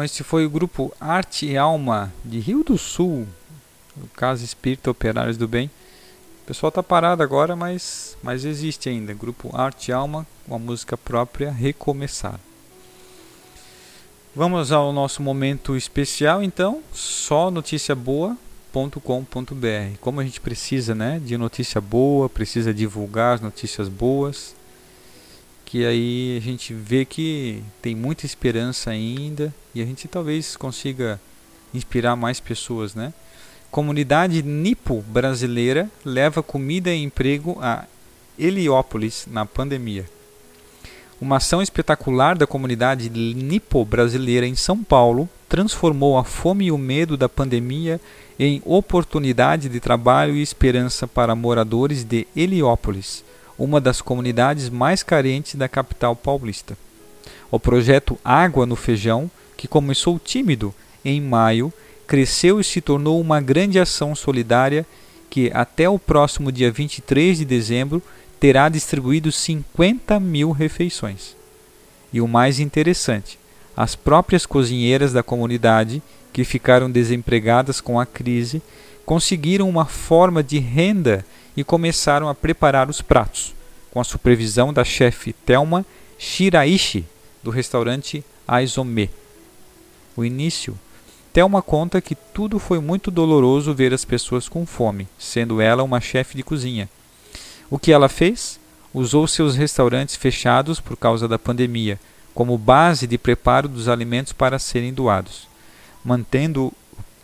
Então 0.00 0.04
esse 0.06 0.24
foi 0.24 0.46
o 0.46 0.50
grupo 0.50 0.90
Arte 0.98 1.44
e 1.44 1.58
Alma 1.58 2.10
de 2.24 2.38
Rio 2.38 2.64
do 2.64 2.78
Sul, 2.78 3.28
o 3.98 4.08
caso 4.16 4.42
Espírita 4.42 4.90
Operários 4.90 5.36
do 5.36 5.46
Bem. 5.46 5.66
O 6.42 6.46
pessoal 6.46 6.70
está 6.70 6.82
parado 6.82 7.22
agora, 7.22 7.54
mas, 7.54 8.16
mas 8.22 8.46
existe 8.46 8.88
ainda. 8.88 9.12
Grupo 9.12 9.54
Arte 9.54 9.90
e 9.90 9.92
Alma, 9.92 10.26
com 10.48 10.54
a 10.54 10.58
música 10.58 10.96
própria 10.96 11.50
Recomeçar. 11.50 12.40
Vamos 14.34 14.72
ao 14.72 14.90
nosso 14.90 15.22
momento 15.22 15.76
especial 15.76 16.42
então, 16.42 16.82
só 16.94 17.50
notícia 17.50 17.94
boa.com.br. 17.94 18.38
Como 20.00 20.18
a 20.18 20.24
gente 20.24 20.40
precisa, 20.40 20.94
né, 20.94 21.20
de 21.22 21.36
notícia 21.36 21.78
boa, 21.78 22.26
precisa 22.26 22.72
divulgar 22.72 23.34
as 23.34 23.42
notícias 23.42 23.86
boas, 23.86 24.54
que 25.70 25.86
aí 25.86 26.36
a 26.36 26.40
gente 26.40 26.74
vê 26.74 27.04
que 27.04 27.62
tem 27.80 27.94
muita 27.94 28.26
esperança 28.26 28.90
ainda 28.90 29.54
e 29.72 29.80
a 29.80 29.84
gente 29.84 30.08
talvez 30.08 30.56
consiga 30.56 31.20
inspirar 31.72 32.16
mais 32.16 32.40
pessoas, 32.40 32.96
né? 32.96 33.12
Comunidade 33.70 34.42
nipo 34.42 35.00
brasileira 35.02 35.88
leva 36.04 36.42
comida 36.42 36.92
e 36.92 37.00
emprego 37.00 37.56
a 37.62 37.84
Heliópolis 38.36 39.28
na 39.30 39.46
pandemia. 39.46 40.10
Uma 41.20 41.36
ação 41.36 41.62
espetacular 41.62 42.36
da 42.36 42.48
comunidade 42.48 43.08
nipo 43.08 43.84
brasileira 43.84 44.48
em 44.48 44.56
São 44.56 44.82
Paulo 44.82 45.28
transformou 45.48 46.18
a 46.18 46.24
fome 46.24 46.64
e 46.64 46.72
o 46.72 46.78
medo 46.78 47.16
da 47.16 47.28
pandemia 47.28 48.00
em 48.36 48.60
oportunidade 48.64 49.68
de 49.68 49.78
trabalho 49.78 50.34
e 50.34 50.42
esperança 50.42 51.06
para 51.06 51.36
moradores 51.36 52.02
de 52.02 52.26
Heliópolis, 52.34 53.22
uma 53.60 53.78
das 53.78 54.00
comunidades 54.00 54.70
mais 54.70 55.02
carentes 55.02 55.54
da 55.54 55.68
capital 55.68 56.16
paulista. 56.16 56.76
O 57.50 57.60
projeto 57.60 58.18
Água 58.24 58.64
no 58.64 58.74
Feijão, 58.74 59.30
que 59.54 59.68
começou 59.68 60.18
tímido 60.18 60.74
em 61.04 61.20
maio, 61.20 61.70
cresceu 62.06 62.58
e 62.58 62.64
se 62.64 62.80
tornou 62.80 63.20
uma 63.20 63.38
grande 63.38 63.78
ação 63.78 64.14
solidária 64.14 64.86
que, 65.28 65.50
até 65.52 65.86
o 65.88 65.98
próximo 65.98 66.50
dia 66.50 66.72
23 66.72 67.36
de 67.38 67.44
dezembro, 67.44 68.02
terá 68.40 68.70
distribuído 68.70 69.30
50 69.30 70.18
mil 70.18 70.52
refeições. 70.52 71.36
E 72.10 72.20
o 72.20 72.26
mais 72.26 72.58
interessante, 72.60 73.38
as 73.76 73.94
próprias 73.94 74.46
cozinheiras 74.46 75.12
da 75.12 75.22
comunidade, 75.22 76.02
que 76.32 76.44
ficaram 76.44 76.90
desempregadas 76.90 77.78
com 77.78 78.00
a 78.00 78.06
crise, 78.06 78.62
conseguiram 79.04 79.68
uma 79.68 79.84
forma 79.84 80.42
de 80.42 80.58
renda 80.58 81.24
e 81.56 81.64
começaram 81.64 82.28
a 82.28 82.34
preparar 82.34 82.88
os 82.88 83.02
pratos, 83.02 83.54
com 83.90 84.00
a 84.00 84.04
supervisão 84.04 84.72
da 84.72 84.84
chefe 84.84 85.32
Thelma 85.32 85.84
Shiraishi, 86.18 87.04
do 87.42 87.50
restaurante 87.50 88.24
Aizome. 88.46 89.10
O 90.16 90.24
início 90.24 90.78
Thelma 91.32 91.62
conta 91.62 92.00
que 92.00 92.14
tudo 92.14 92.58
foi 92.58 92.80
muito 92.80 93.10
doloroso 93.10 93.72
ver 93.72 93.94
as 93.94 94.04
pessoas 94.04 94.48
com 94.48 94.66
fome, 94.66 95.06
sendo 95.18 95.60
ela 95.60 95.82
uma 95.82 96.00
chefe 96.00 96.36
de 96.36 96.42
cozinha. 96.42 96.88
O 97.70 97.78
que 97.78 97.92
ela 97.92 98.08
fez? 98.08 98.58
Usou 98.92 99.28
seus 99.28 99.54
restaurantes 99.54 100.16
fechados 100.16 100.80
por 100.80 100.96
causa 100.96 101.28
da 101.28 101.38
pandemia 101.38 101.98
como 102.34 102.56
base 102.56 103.06
de 103.06 103.18
preparo 103.18 103.68
dos 103.68 103.88
alimentos 103.88 104.32
para 104.32 104.58
serem 104.58 104.92
doados, 104.92 105.48
mantendo 106.04 106.72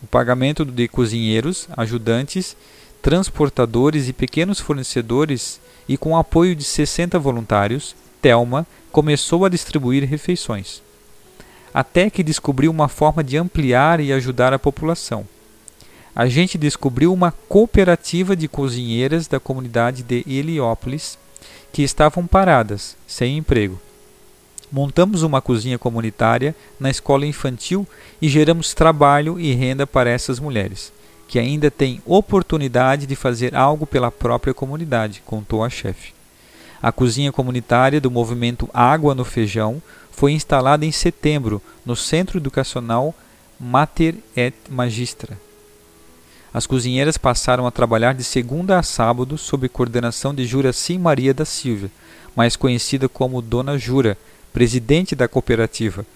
o 0.02 0.06
pagamento 0.06 0.64
de 0.64 0.88
cozinheiros, 0.88 1.68
ajudantes, 1.76 2.56
transportadores 3.06 4.08
e 4.08 4.12
pequenos 4.12 4.58
fornecedores 4.58 5.60
e 5.88 5.96
com 5.96 6.10
o 6.10 6.16
apoio 6.16 6.56
de 6.56 6.64
60 6.64 7.16
voluntários, 7.20 7.94
Thelma 8.20 8.66
começou 8.90 9.44
a 9.44 9.48
distribuir 9.48 10.02
refeições 10.02 10.82
até 11.72 12.10
que 12.10 12.24
descobriu 12.24 12.68
uma 12.68 12.88
forma 12.88 13.22
de 13.22 13.36
ampliar 13.36 14.00
e 14.00 14.12
ajudar 14.12 14.52
a 14.52 14.58
população. 14.58 15.24
A 16.16 16.26
gente 16.26 16.58
descobriu 16.58 17.12
uma 17.12 17.30
cooperativa 17.30 18.34
de 18.34 18.48
cozinheiras 18.48 19.28
da 19.28 19.38
comunidade 19.38 20.02
de 20.02 20.24
Heliópolis 20.26 21.16
que 21.72 21.84
estavam 21.84 22.26
paradas, 22.26 22.96
sem 23.06 23.36
emprego. 23.36 23.80
Montamos 24.72 25.22
uma 25.22 25.40
cozinha 25.40 25.78
comunitária 25.78 26.56
na 26.80 26.90
escola 26.90 27.24
infantil 27.24 27.86
e 28.20 28.28
geramos 28.28 28.74
trabalho 28.74 29.38
e 29.38 29.52
renda 29.52 29.86
para 29.86 30.10
essas 30.10 30.40
mulheres, 30.40 30.92
que 31.28 31.38
ainda 31.38 31.70
têm 31.70 32.00
oportunidade 32.04 33.06
de 33.06 33.16
fazer 33.16 33.54
algo 33.54 33.86
pela 33.86 34.10
própria 34.10 34.54
comunidade, 34.54 35.22
contou 35.24 35.64
a 35.64 35.70
chefe. 35.70 36.14
A 36.80 36.92
cozinha 36.92 37.32
comunitária 37.32 38.00
do 38.00 38.10
movimento 38.10 38.68
Água 38.72 39.14
no 39.14 39.24
Feijão 39.24 39.82
foi 40.12 40.32
instalada 40.32 40.84
em 40.84 40.92
setembro 40.92 41.60
no 41.84 41.96
Centro 41.96 42.38
Educacional 42.38 43.14
Mater 43.58 44.14
et 44.36 44.54
Magistra. 44.68 45.38
As 46.52 46.66
cozinheiras 46.66 47.18
passaram 47.18 47.66
a 47.66 47.70
trabalhar 47.70 48.14
de 48.14 48.24
segunda 48.24 48.78
a 48.78 48.82
sábado 48.82 49.36
sob 49.36 49.68
coordenação 49.68 50.34
de 50.34 50.46
Juraci 50.46 50.96
Maria 50.96 51.34
da 51.34 51.44
Silva, 51.44 51.90
mais 52.34 52.56
conhecida 52.56 53.08
como 53.08 53.42
Dona 53.42 53.76
Jura, 53.76 54.16
presidente 54.52 55.14
da 55.14 55.28
cooperativa, 55.28 56.06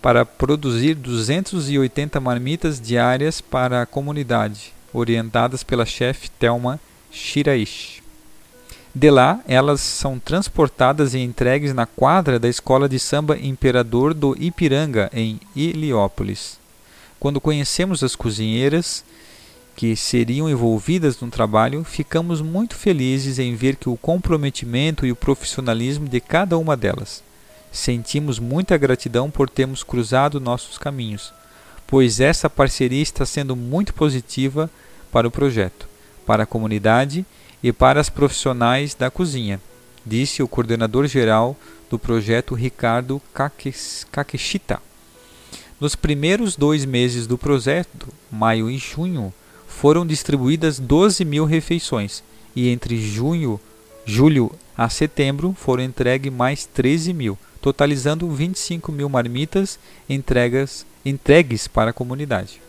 para 0.00 0.24
produzir 0.24 0.94
280 0.94 2.20
marmitas 2.20 2.80
diárias 2.80 3.40
para 3.40 3.82
a 3.82 3.86
comunidade, 3.86 4.72
orientadas 4.92 5.62
pela 5.62 5.84
chefe 5.84 6.30
Thelma 6.30 6.80
Shiraishi. 7.10 8.02
De 8.94 9.10
lá, 9.10 9.40
elas 9.46 9.82
são 9.82 10.18
transportadas 10.18 11.12
e 11.12 11.18
entregues 11.18 11.74
na 11.74 11.84
quadra 11.84 12.38
da 12.38 12.48
escola 12.48 12.88
de 12.88 12.98
samba 12.98 13.38
Imperador 13.38 14.14
do 14.14 14.34
Ipiranga, 14.40 15.10
em 15.12 15.38
Heliópolis. 15.54 16.58
Quando 17.20 17.40
conhecemos 17.40 18.02
as 18.02 18.16
cozinheiras 18.16 19.04
que 19.74 19.94
seriam 19.94 20.48
envolvidas 20.48 21.20
no 21.20 21.30
trabalho, 21.30 21.84
ficamos 21.84 22.40
muito 22.40 22.74
felizes 22.74 23.38
em 23.38 23.54
ver 23.54 23.76
que 23.76 23.90
o 23.90 23.98
comprometimento 23.98 25.04
e 25.04 25.12
o 25.12 25.16
profissionalismo 25.16 26.08
de 26.08 26.18
cada 26.18 26.56
uma 26.56 26.74
delas. 26.74 27.22
Sentimos 27.76 28.38
muita 28.38 28.74
gratidão 28.78 29.30
por 29.30 29.50
termos 29.50 29.84
cruzado 29.84 30.40
nossos 30.40 30.78
caminhos, 30.78 31.30
pois 31.86 32.20
essa 32.20 32.48
parceria 32.48 33.02
está 33.02 33.26
sendo 33.26 33.54
muito 33.54 33.92
positiva 33.92 34.70
para 35.12 35.28
o 35.28 35.30
projeto, 35.30 35.86
para 36.24 36.44
a 36.44 36.46
comunidade 36.46 37.24
e 37.62 37.74
para 37.74 38.00
as 38.00 38.08
profissionais 38.08 38.94
da 38.94 39.10
cozinha, 39.10 39.60
disse 40.06 40.42
o 40.42 40.48
coordenador 40.48 41.06
geral 41.06 41.54
do 41.90 41.98
projeto 41.98 42.54
Ricardo 42.54 43.20
Kakeshita. 44.10 44.80
Nos 45.78 45.94
primeiros 45.94 46.56
dois 46.56 46.86
meses 46.86 47.26
do 47.26 47.36
projeto, 47.36 48.08
maio 48.32 48.70
e 48.70 48.78
junho, 48.78 49.34
foram 49.68 50.06
distribuídas 50.06 50.78
12 50.80 51.26
mil 51.26 51.44
refeições 51.44 52.24
e 52.56 52.70
entre 52.70 52.98
junho, 52.98 53.60
julho 54.06 54.50
a 54.74 54.88
setembro 54.88 55.54
foram 55.58 55.84
entregues 55.84 56.32
mais 56.32 56.64
13 56.64 57.12
mil, 57.12 57.38
totalizando 57.60 58.28
25 58.30 58.92
mil 58.92 59.08
marmitas 59.08 59.78
entregas, 60.08 60.86
entregues 61.04 61.66
para 61.68 61.90
a 61.90 61.94
comunidade. 61.94 62.60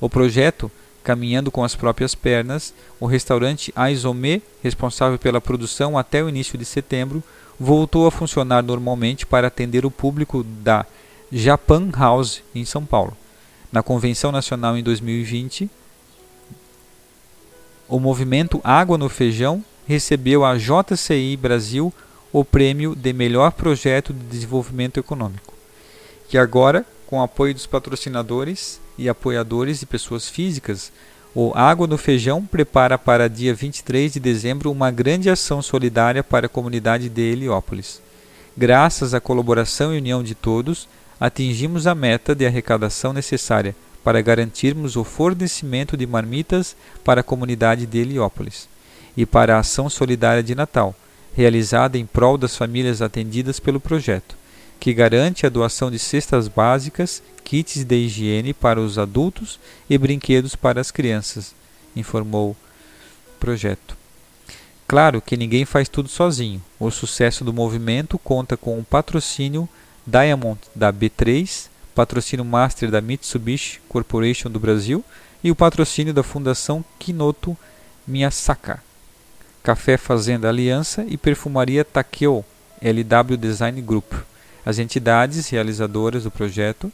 O 0.00 0.08
projeto, 0.08 0.70
caminhando 1.02 1.50
com 1.50 1.62
as 1.62 1.74
próprias 1.74 2.14
pernas, 2.14 2.74
o 2.98 3.06
restaurante 3.06 3.72
Aizome, 3.76 4.42
responsável 4.62 5.18
pela 5.18 5.40
produção 5.40 5.96
até 5.98 6.22
o 6.22 6.28
início 6.28 6.58
de 6.58 6.64
setembro, 6.64 7.22
voltou 7.58 8.06
a 8.06 8.10
funcionar 8.10 8.62
normalmente 8.62 9.26
para 9.26 9.48
atender 9.48 9.86
o 9.86 9.90
público 9.90 10.42
da 10.42 10.84
Japan 11.30 11.90
House 11.96 12.42
em 12.54 12.64
São 12.64 12.84
Paulo. 12.84 13.16
Na 13.70 13.82
convenção 13.82 14.30
nacional 14.30 14.76
em 14.76 14.82
2020, 14.82 15.68
o 17.88 18.00
movimento 18.00 18.60
Água 18.64 18.96
no 18.96 19.08
Feijão 19.08 19.64
recebeu 19.86 20.44
a 20.44 20.56
JCI 20.56 21.36
Brasil 21.36 21.92
o 22.34 22.44
prêmio 22.44 22.96
de 22.96 23.12
melhor 23.12 23.52
projeto 23.52 24.12
de 24.12 24.18
desenvolvimento 24.24 24.98
econômico. 24.98 25.54
Que 26.28 26.36
agora, 26.36 26.84
com 27.06 27.20
o 27.20 27.22
apoio 27.22 27.54
dos 27.54 27.64
patrocinadores 27.64 28.80
e 28.98 29.08
apoiadores 29.08 29.82
e 29.82 29.86
pessoas 29.86 30.28
físicas, 30.28 30.90
o 31.32 31.52
Água 31.54 31.86
no 31.86 31.96
Feijão 31.96 32.44
prepara 32.44 32.98
para 32.98 33.28
dia 33.28 33.54
23 33.54 34.14
de 34.14 34.18
dezembro 34.18 34.72
uma 34.72 34.90
grande 34.90 35.30
ação 35.30 35.62
solidária 35.62 36.24
para 36.24 36.46
a 36.46 36.48
comunidade 36.48 37.08
de 37.08 37.22
Heliópolis. 37.22 38.02
Graças 38.56 39.14
à 39.14 39.20
colaboração 39.20 39.94
e 39.94 39.98
união 39.98 40.20
de 40.20 40.34
todos, 40.34 40.88
atingimos 41.20 41.86
a 41.86 41.94
meta 41.94 42.34
de 42.34 42.44
arrecadação 42.44 43.12
necessária 43.12 43.76
para 44.02 44.20
garantirmos 44.20 44.96
o 44.96 45.04
fornecimento 45.04 45.96
de 45.96 46.04
marmitas 46.04 46.74
para 47.04 47.20
a 47.20 47.24
comunidade 47.24 47.86
de 47.86 47.98
Heliópolis 47.98 48.68
e 49.16 49.24
para 49.24 49.54
a 49.54 49.60
ação 49.60 49.88
solidária 49.88 50.42
de 50.42 50.56
Natal, 50.56 50.96
realizada 51.34 51.98
em 51.98 52.06
prol 52.06 52.38
das 52.38 52.56
famílias 52.56 53.02
atendidas 53.02 53.58
pelo 53.58 53.80
projeto, 53.80 54.36
que 54.78 54.94
garante 54.94 55.44
a 55.44 55.48
doação 55.48 55.90
de 55.90 55.98
cestas 55.98 56.48
básicas, 56.48 57.22
kits 57.42 57.84
de 57.84 57.96
higiene 57.96 58.54
para 58.54 58.80
os 58.80 58.98
adultos 58.98 59.58
e 59.90 59.98
brinquedos 59.98 60.54
para 60.54 60.80
as 60.80 60.90
crianças, 60.90 61.54
informou 61.94 62.50
o 62.50 62.56
projeto. 63.38 63.96
Claro 64.86 65.20
que 65.20 65.36
ninguém 65.36 65.64
faz 65.64 65.88
tudo 65.88 66.08
sozinho. 66.08 66.62
O 66.78 66.90
sucesso 66.90 67.44
do 67.44 67.52
movimento 67.52 68.18
conta 68.18 68.56
com 68.56 68.78
o 68.78 68.84
patrocínio 68.84 69.68
Diamond 70.06 70.60
da 70.74 70.92
B3, 70.92 71.68
patrocínio 71.94 72.44
Master 72.44 72.90
da 72.90 73.00
Mitsubishi 73.00 73.80
Corporation 73.88 74.50
do 74.50 74.60
Brasil 74.60 75.02
e 75.42 75.50
o 75.50 75.56
patrocínio 75.56 76.12
da 76.12 76.22
Fundação 76.22 76.84
Kinoto 76.98 77.56
Miyasaka. 78.06 78.82
Café 79.64 79.96
Fazenda 79.96 80.50
Aliança 80.50 81.06
e 81.08 81.16
Perfumaria 81.16 81.86
Takeo 81.86 82.44
LW 82.82 83.34
Design 83.38 83.80
Group. 83.80 84.12
As 84.62 84.78
entidades 84.78 85.48
realizadoras 85.48 86.24
do 86.24 86.30
projeto, 86.30 86.92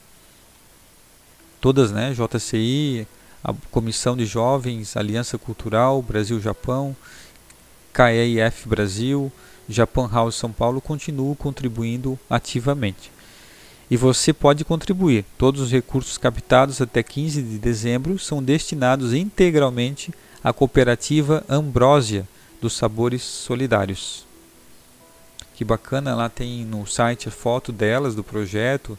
todas, 1.61 1.91
né, 1.91 2.15
JCI, 2.15 3.09
a 3.43 3.53
Comissão 3.73 4.17
de 4.17 4.25
Jovens, 4.25 4.97
Aliança 4.97 5.37
Cultural, 5.37 6.01
Brasil-Japão, 6.01 6.95
KEIF 7.93 8.69
Brasil, 8.69 9.33
Japan 9.69 10.09
House 10.09 10.37
São 10.37 10.53
Paulo 10.53 10.81
continuam 10.81 11.35
contribuindo 11.35 12.17
ativamente. 12.31 13.11
E 13.91 13.97
você 13.97 14.33
pode 14.33 14.65
contribuir. 14.65 15.25
Todos 15.37 15.61
os 15.61 15.73
recursos 15.73 16.17
captados 16.17 16.81
até 16.81 17.03
15 17.03 17.43
de 17.43 17.59
dezembro 17.59 18.17
são 18.17 18.41
destinados 18.41 19.13
integralmente 19.13 20.15
à 20.45 20.53
cooperativa 20.53 21.45
Ambrósia 21.49 22.29
dos 22.61 22.75
Sabores 22.75 23.23
Solidários. 23.23 24.27
Que 25.55 25.65
bacana, 25.65 26.15
lá 26.15 26.29
tem 26.29 26.65
no 26.65 26.87
site 26.87 27.29
a 27.29 27.31
foto 27.31 27.73
delas, 27.73 28.15
do 28.15 28.25
projeto, 28.25 28.99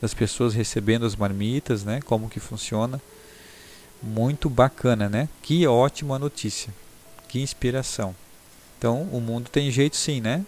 das 0.00 0.12
pessoas 0.12 0.54
recebendo 0.54 1.06
as 1.06 1.16
marmitas, 1.16 1.84
né? 1.84 2.00
Como 2.04 2.28
que 2.28 2.40
funciona. 2.40 3.00
Muito 4.02 4.50
bacana, 4.50 5.08
né? 5.08 5.28
Que 5.42 5.66
ótima 5.66 6.18
notícia. 6.18 6.72
Que 7.28 7.40
inspiração. 7.40 8.14
Então, 8.76 9.02
o 9.12 9.20
mundo 9.20 9.48
tem 9.48 9.70
jeito 9.70 9.96
sim, 9.96 10.20
né? 10.20 10.44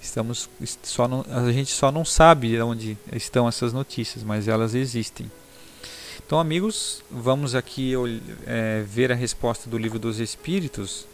Estamos 0.00 0.48
só 0.82 1.06
não, 1.06 1.24
a 1.30 1.52
gente 1.52 1.70
só 1.70 1.92
não 1.92 2.04
sabe 2.04 2.60
onde 2.60 2.96
estão 3.12 3.46
essas 3.48 3.72
notícias, 3.72 4.24
mas 4.24 4.48
elas 4.48 4.74
existem. 4.74 5.30
Então, 6.26 6.38
amigos, 6.38 7.02
vamos 7.10 7.54
aqui 7.54 7.92
é, 8.46 8.82
ver 8.86 9.12
a 9.12 9.14
resposta 9.14 9.68
do 9.68 9.76
livro 9.76 9.98
dos 9.98 10.18
Espíritos. 10.18 11.06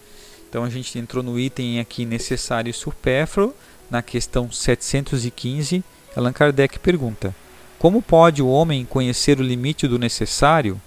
Então, 0.51 0.65
a 0.65 0.69
gente 0.69 0.99
entrou 0.99 1.23
no 1.23 1.39
item 1.39 1.81
aqui 1.81 2.05
necessário 2.05 2.69
e 2.69 2.75
supérfluo, 2.75 3.55
na 3.91 4.03
questão 4.03 4.53
715. 4.53 5.83
Allan 6.15 6.33
Kardec 6.35 6.79
pergunta: 6.79 7.35
Como 7.79 8.03
pode 8.03 8.43
o 8.43 8.49
homem 8.49 8.85
conhecer 8.85 9.41
o 9.41 9.43
limite 9.43 9.89
do 9.89 9.99
necessário? 9.99 10.79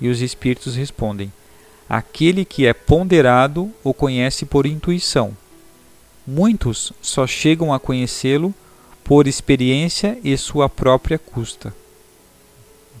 E 0.00 0.08
os 0.08 0.20
Espíritos 0.20 0.76
respondem: 0.76 1.32
Aquele 1.88 2.44
que 2.44 2.66
é 2.66 2.72
ponderado 2.72 3.72
o 3.82 3.92
conhece 3.92 4.46
por 4.46 4.66
intuição 4.66 5.36
Muitos 6.26 6.92
só 7.02 7.26
chegam 7.26 7.72
a 7.72 7.80
conhecê-lo 7.80 8.54
por 9.02 9.26
experiência 9.26 10.16
e 10.22 10.36
sua 10.36 10.68
própria 10.68 11.18
custa. 11.18 11.74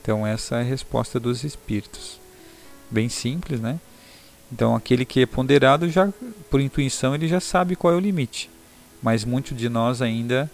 Então 0.00 0.26
essa 0.26 0.56
é 0.56 0.60
a 0.60 0.64
resposta 0.64 1.20
dos 1.20 1.44
espíritos. 1.44 2.18
Bem 2.90 3.08
simples, 3.08 3.60
né? 3.60 3.78
Então 4.52 4.74
aquele 4.74 5.04
que 5.04 5.20
é 5.20 5.26
ponderado 5.26 5.88
já 5.88 6.08
por 6.50 6.60
intuição 6.60 7.14
ele 7.14 7.28
já 7.28 7.40
sabe 7.40 7.76
qual 7.76 7.92
é 7.94 7.96
o 7.96 8.00
limite. 8.00 8.50
Mas 9.02 9.24
muitos 9.24 9.56
de 9.56 9.68
nós 9.68 10.02
ainda 10.02 10.50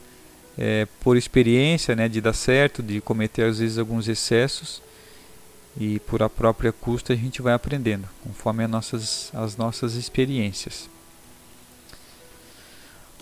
é, 0.56 0.86
por 1.00 1.16
experiência, 1.16 1.94
né, 1.96 2.08
de 2.08 2.20
dar 2.20 2.32
certo, 2.32 2.82
de 2.82 3.00
cometer 3.00 3.44
às 3.44 3.58
vezes 3.58 3.78
alguns 3.78 4.08
excessos 4.08 4.82
e 5.78 5.98
por 6.00 6.22
a 6.22 6.28
própria 6.28 6.72
custa 6.72 7.12
a 7.12 7.16
gente 7.16 7.42
vai 7.42 7.52
aprendendo 7.52 8.08
conforme 8.22 8.64
as 8.64 8.70
nossas, 8.70 9.30
as 9.34 9.56
nossas 9.56 9.94
experiências. 9.94 10.88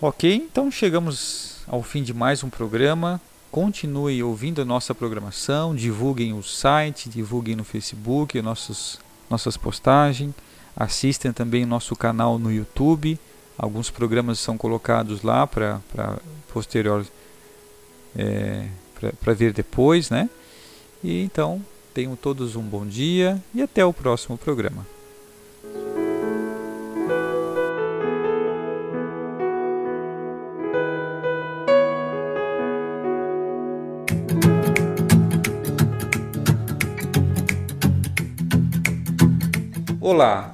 Ok, 0.01 0.33
então 0.33 0.69
chegamos 0.69 1.59
ao 1.67 1.81
fim 1.81 2.03
de 2.03 2.13
mais 2.13 2.43
um 2.43 2.49
programa. 2.49 3.19
Continue 3.51 4.21
ouvindo 4.21 4.61
a 4.61 4.65
nossa 4.65 4.93
programação, 4.93 5.73
divulguem 5.73 6.33
o 6.33 6.43
site, 6.43 7.09
divulguem 7.09 7.55
no 7.55 7.63
Facebook 7.63 8.41
nossos, 8.41 8.99
nossas 9.29 9.55
postagens, 9.55 10.33
assistem 10.75 11.31
também 11.31 11.63
o 11.63 11.67
nosso 11.67 11.95
canal 11.95 12.37
no 12.37 12.51
YouTube. 12.51 13.17
Alguns 13.57 13.89
programas 13.89 14.39
são 14.39 14.57
colocados 14.57 15.21
lá 15.21 15.47
para 15.47 15.79
posterior 16.51 17.05
é, 18.17 18.67
para 19.19 19.33
ver 19.33 19.53
depois, 19.53 20.09
né? 20.09 20.29
E 21.03 21.23
então 21.23 21.61
tenham 21.93 22.15
todos 22.15 22.55
um 22.55 22.63
bom 22.63 22.85
dia 22.85 23.41
e 23.53 23.61
até 23.61 23.85
o 23.85 23.93
próximo 23.93 24.37
programa. 24.37 24.85
Olá, 40.01 40.53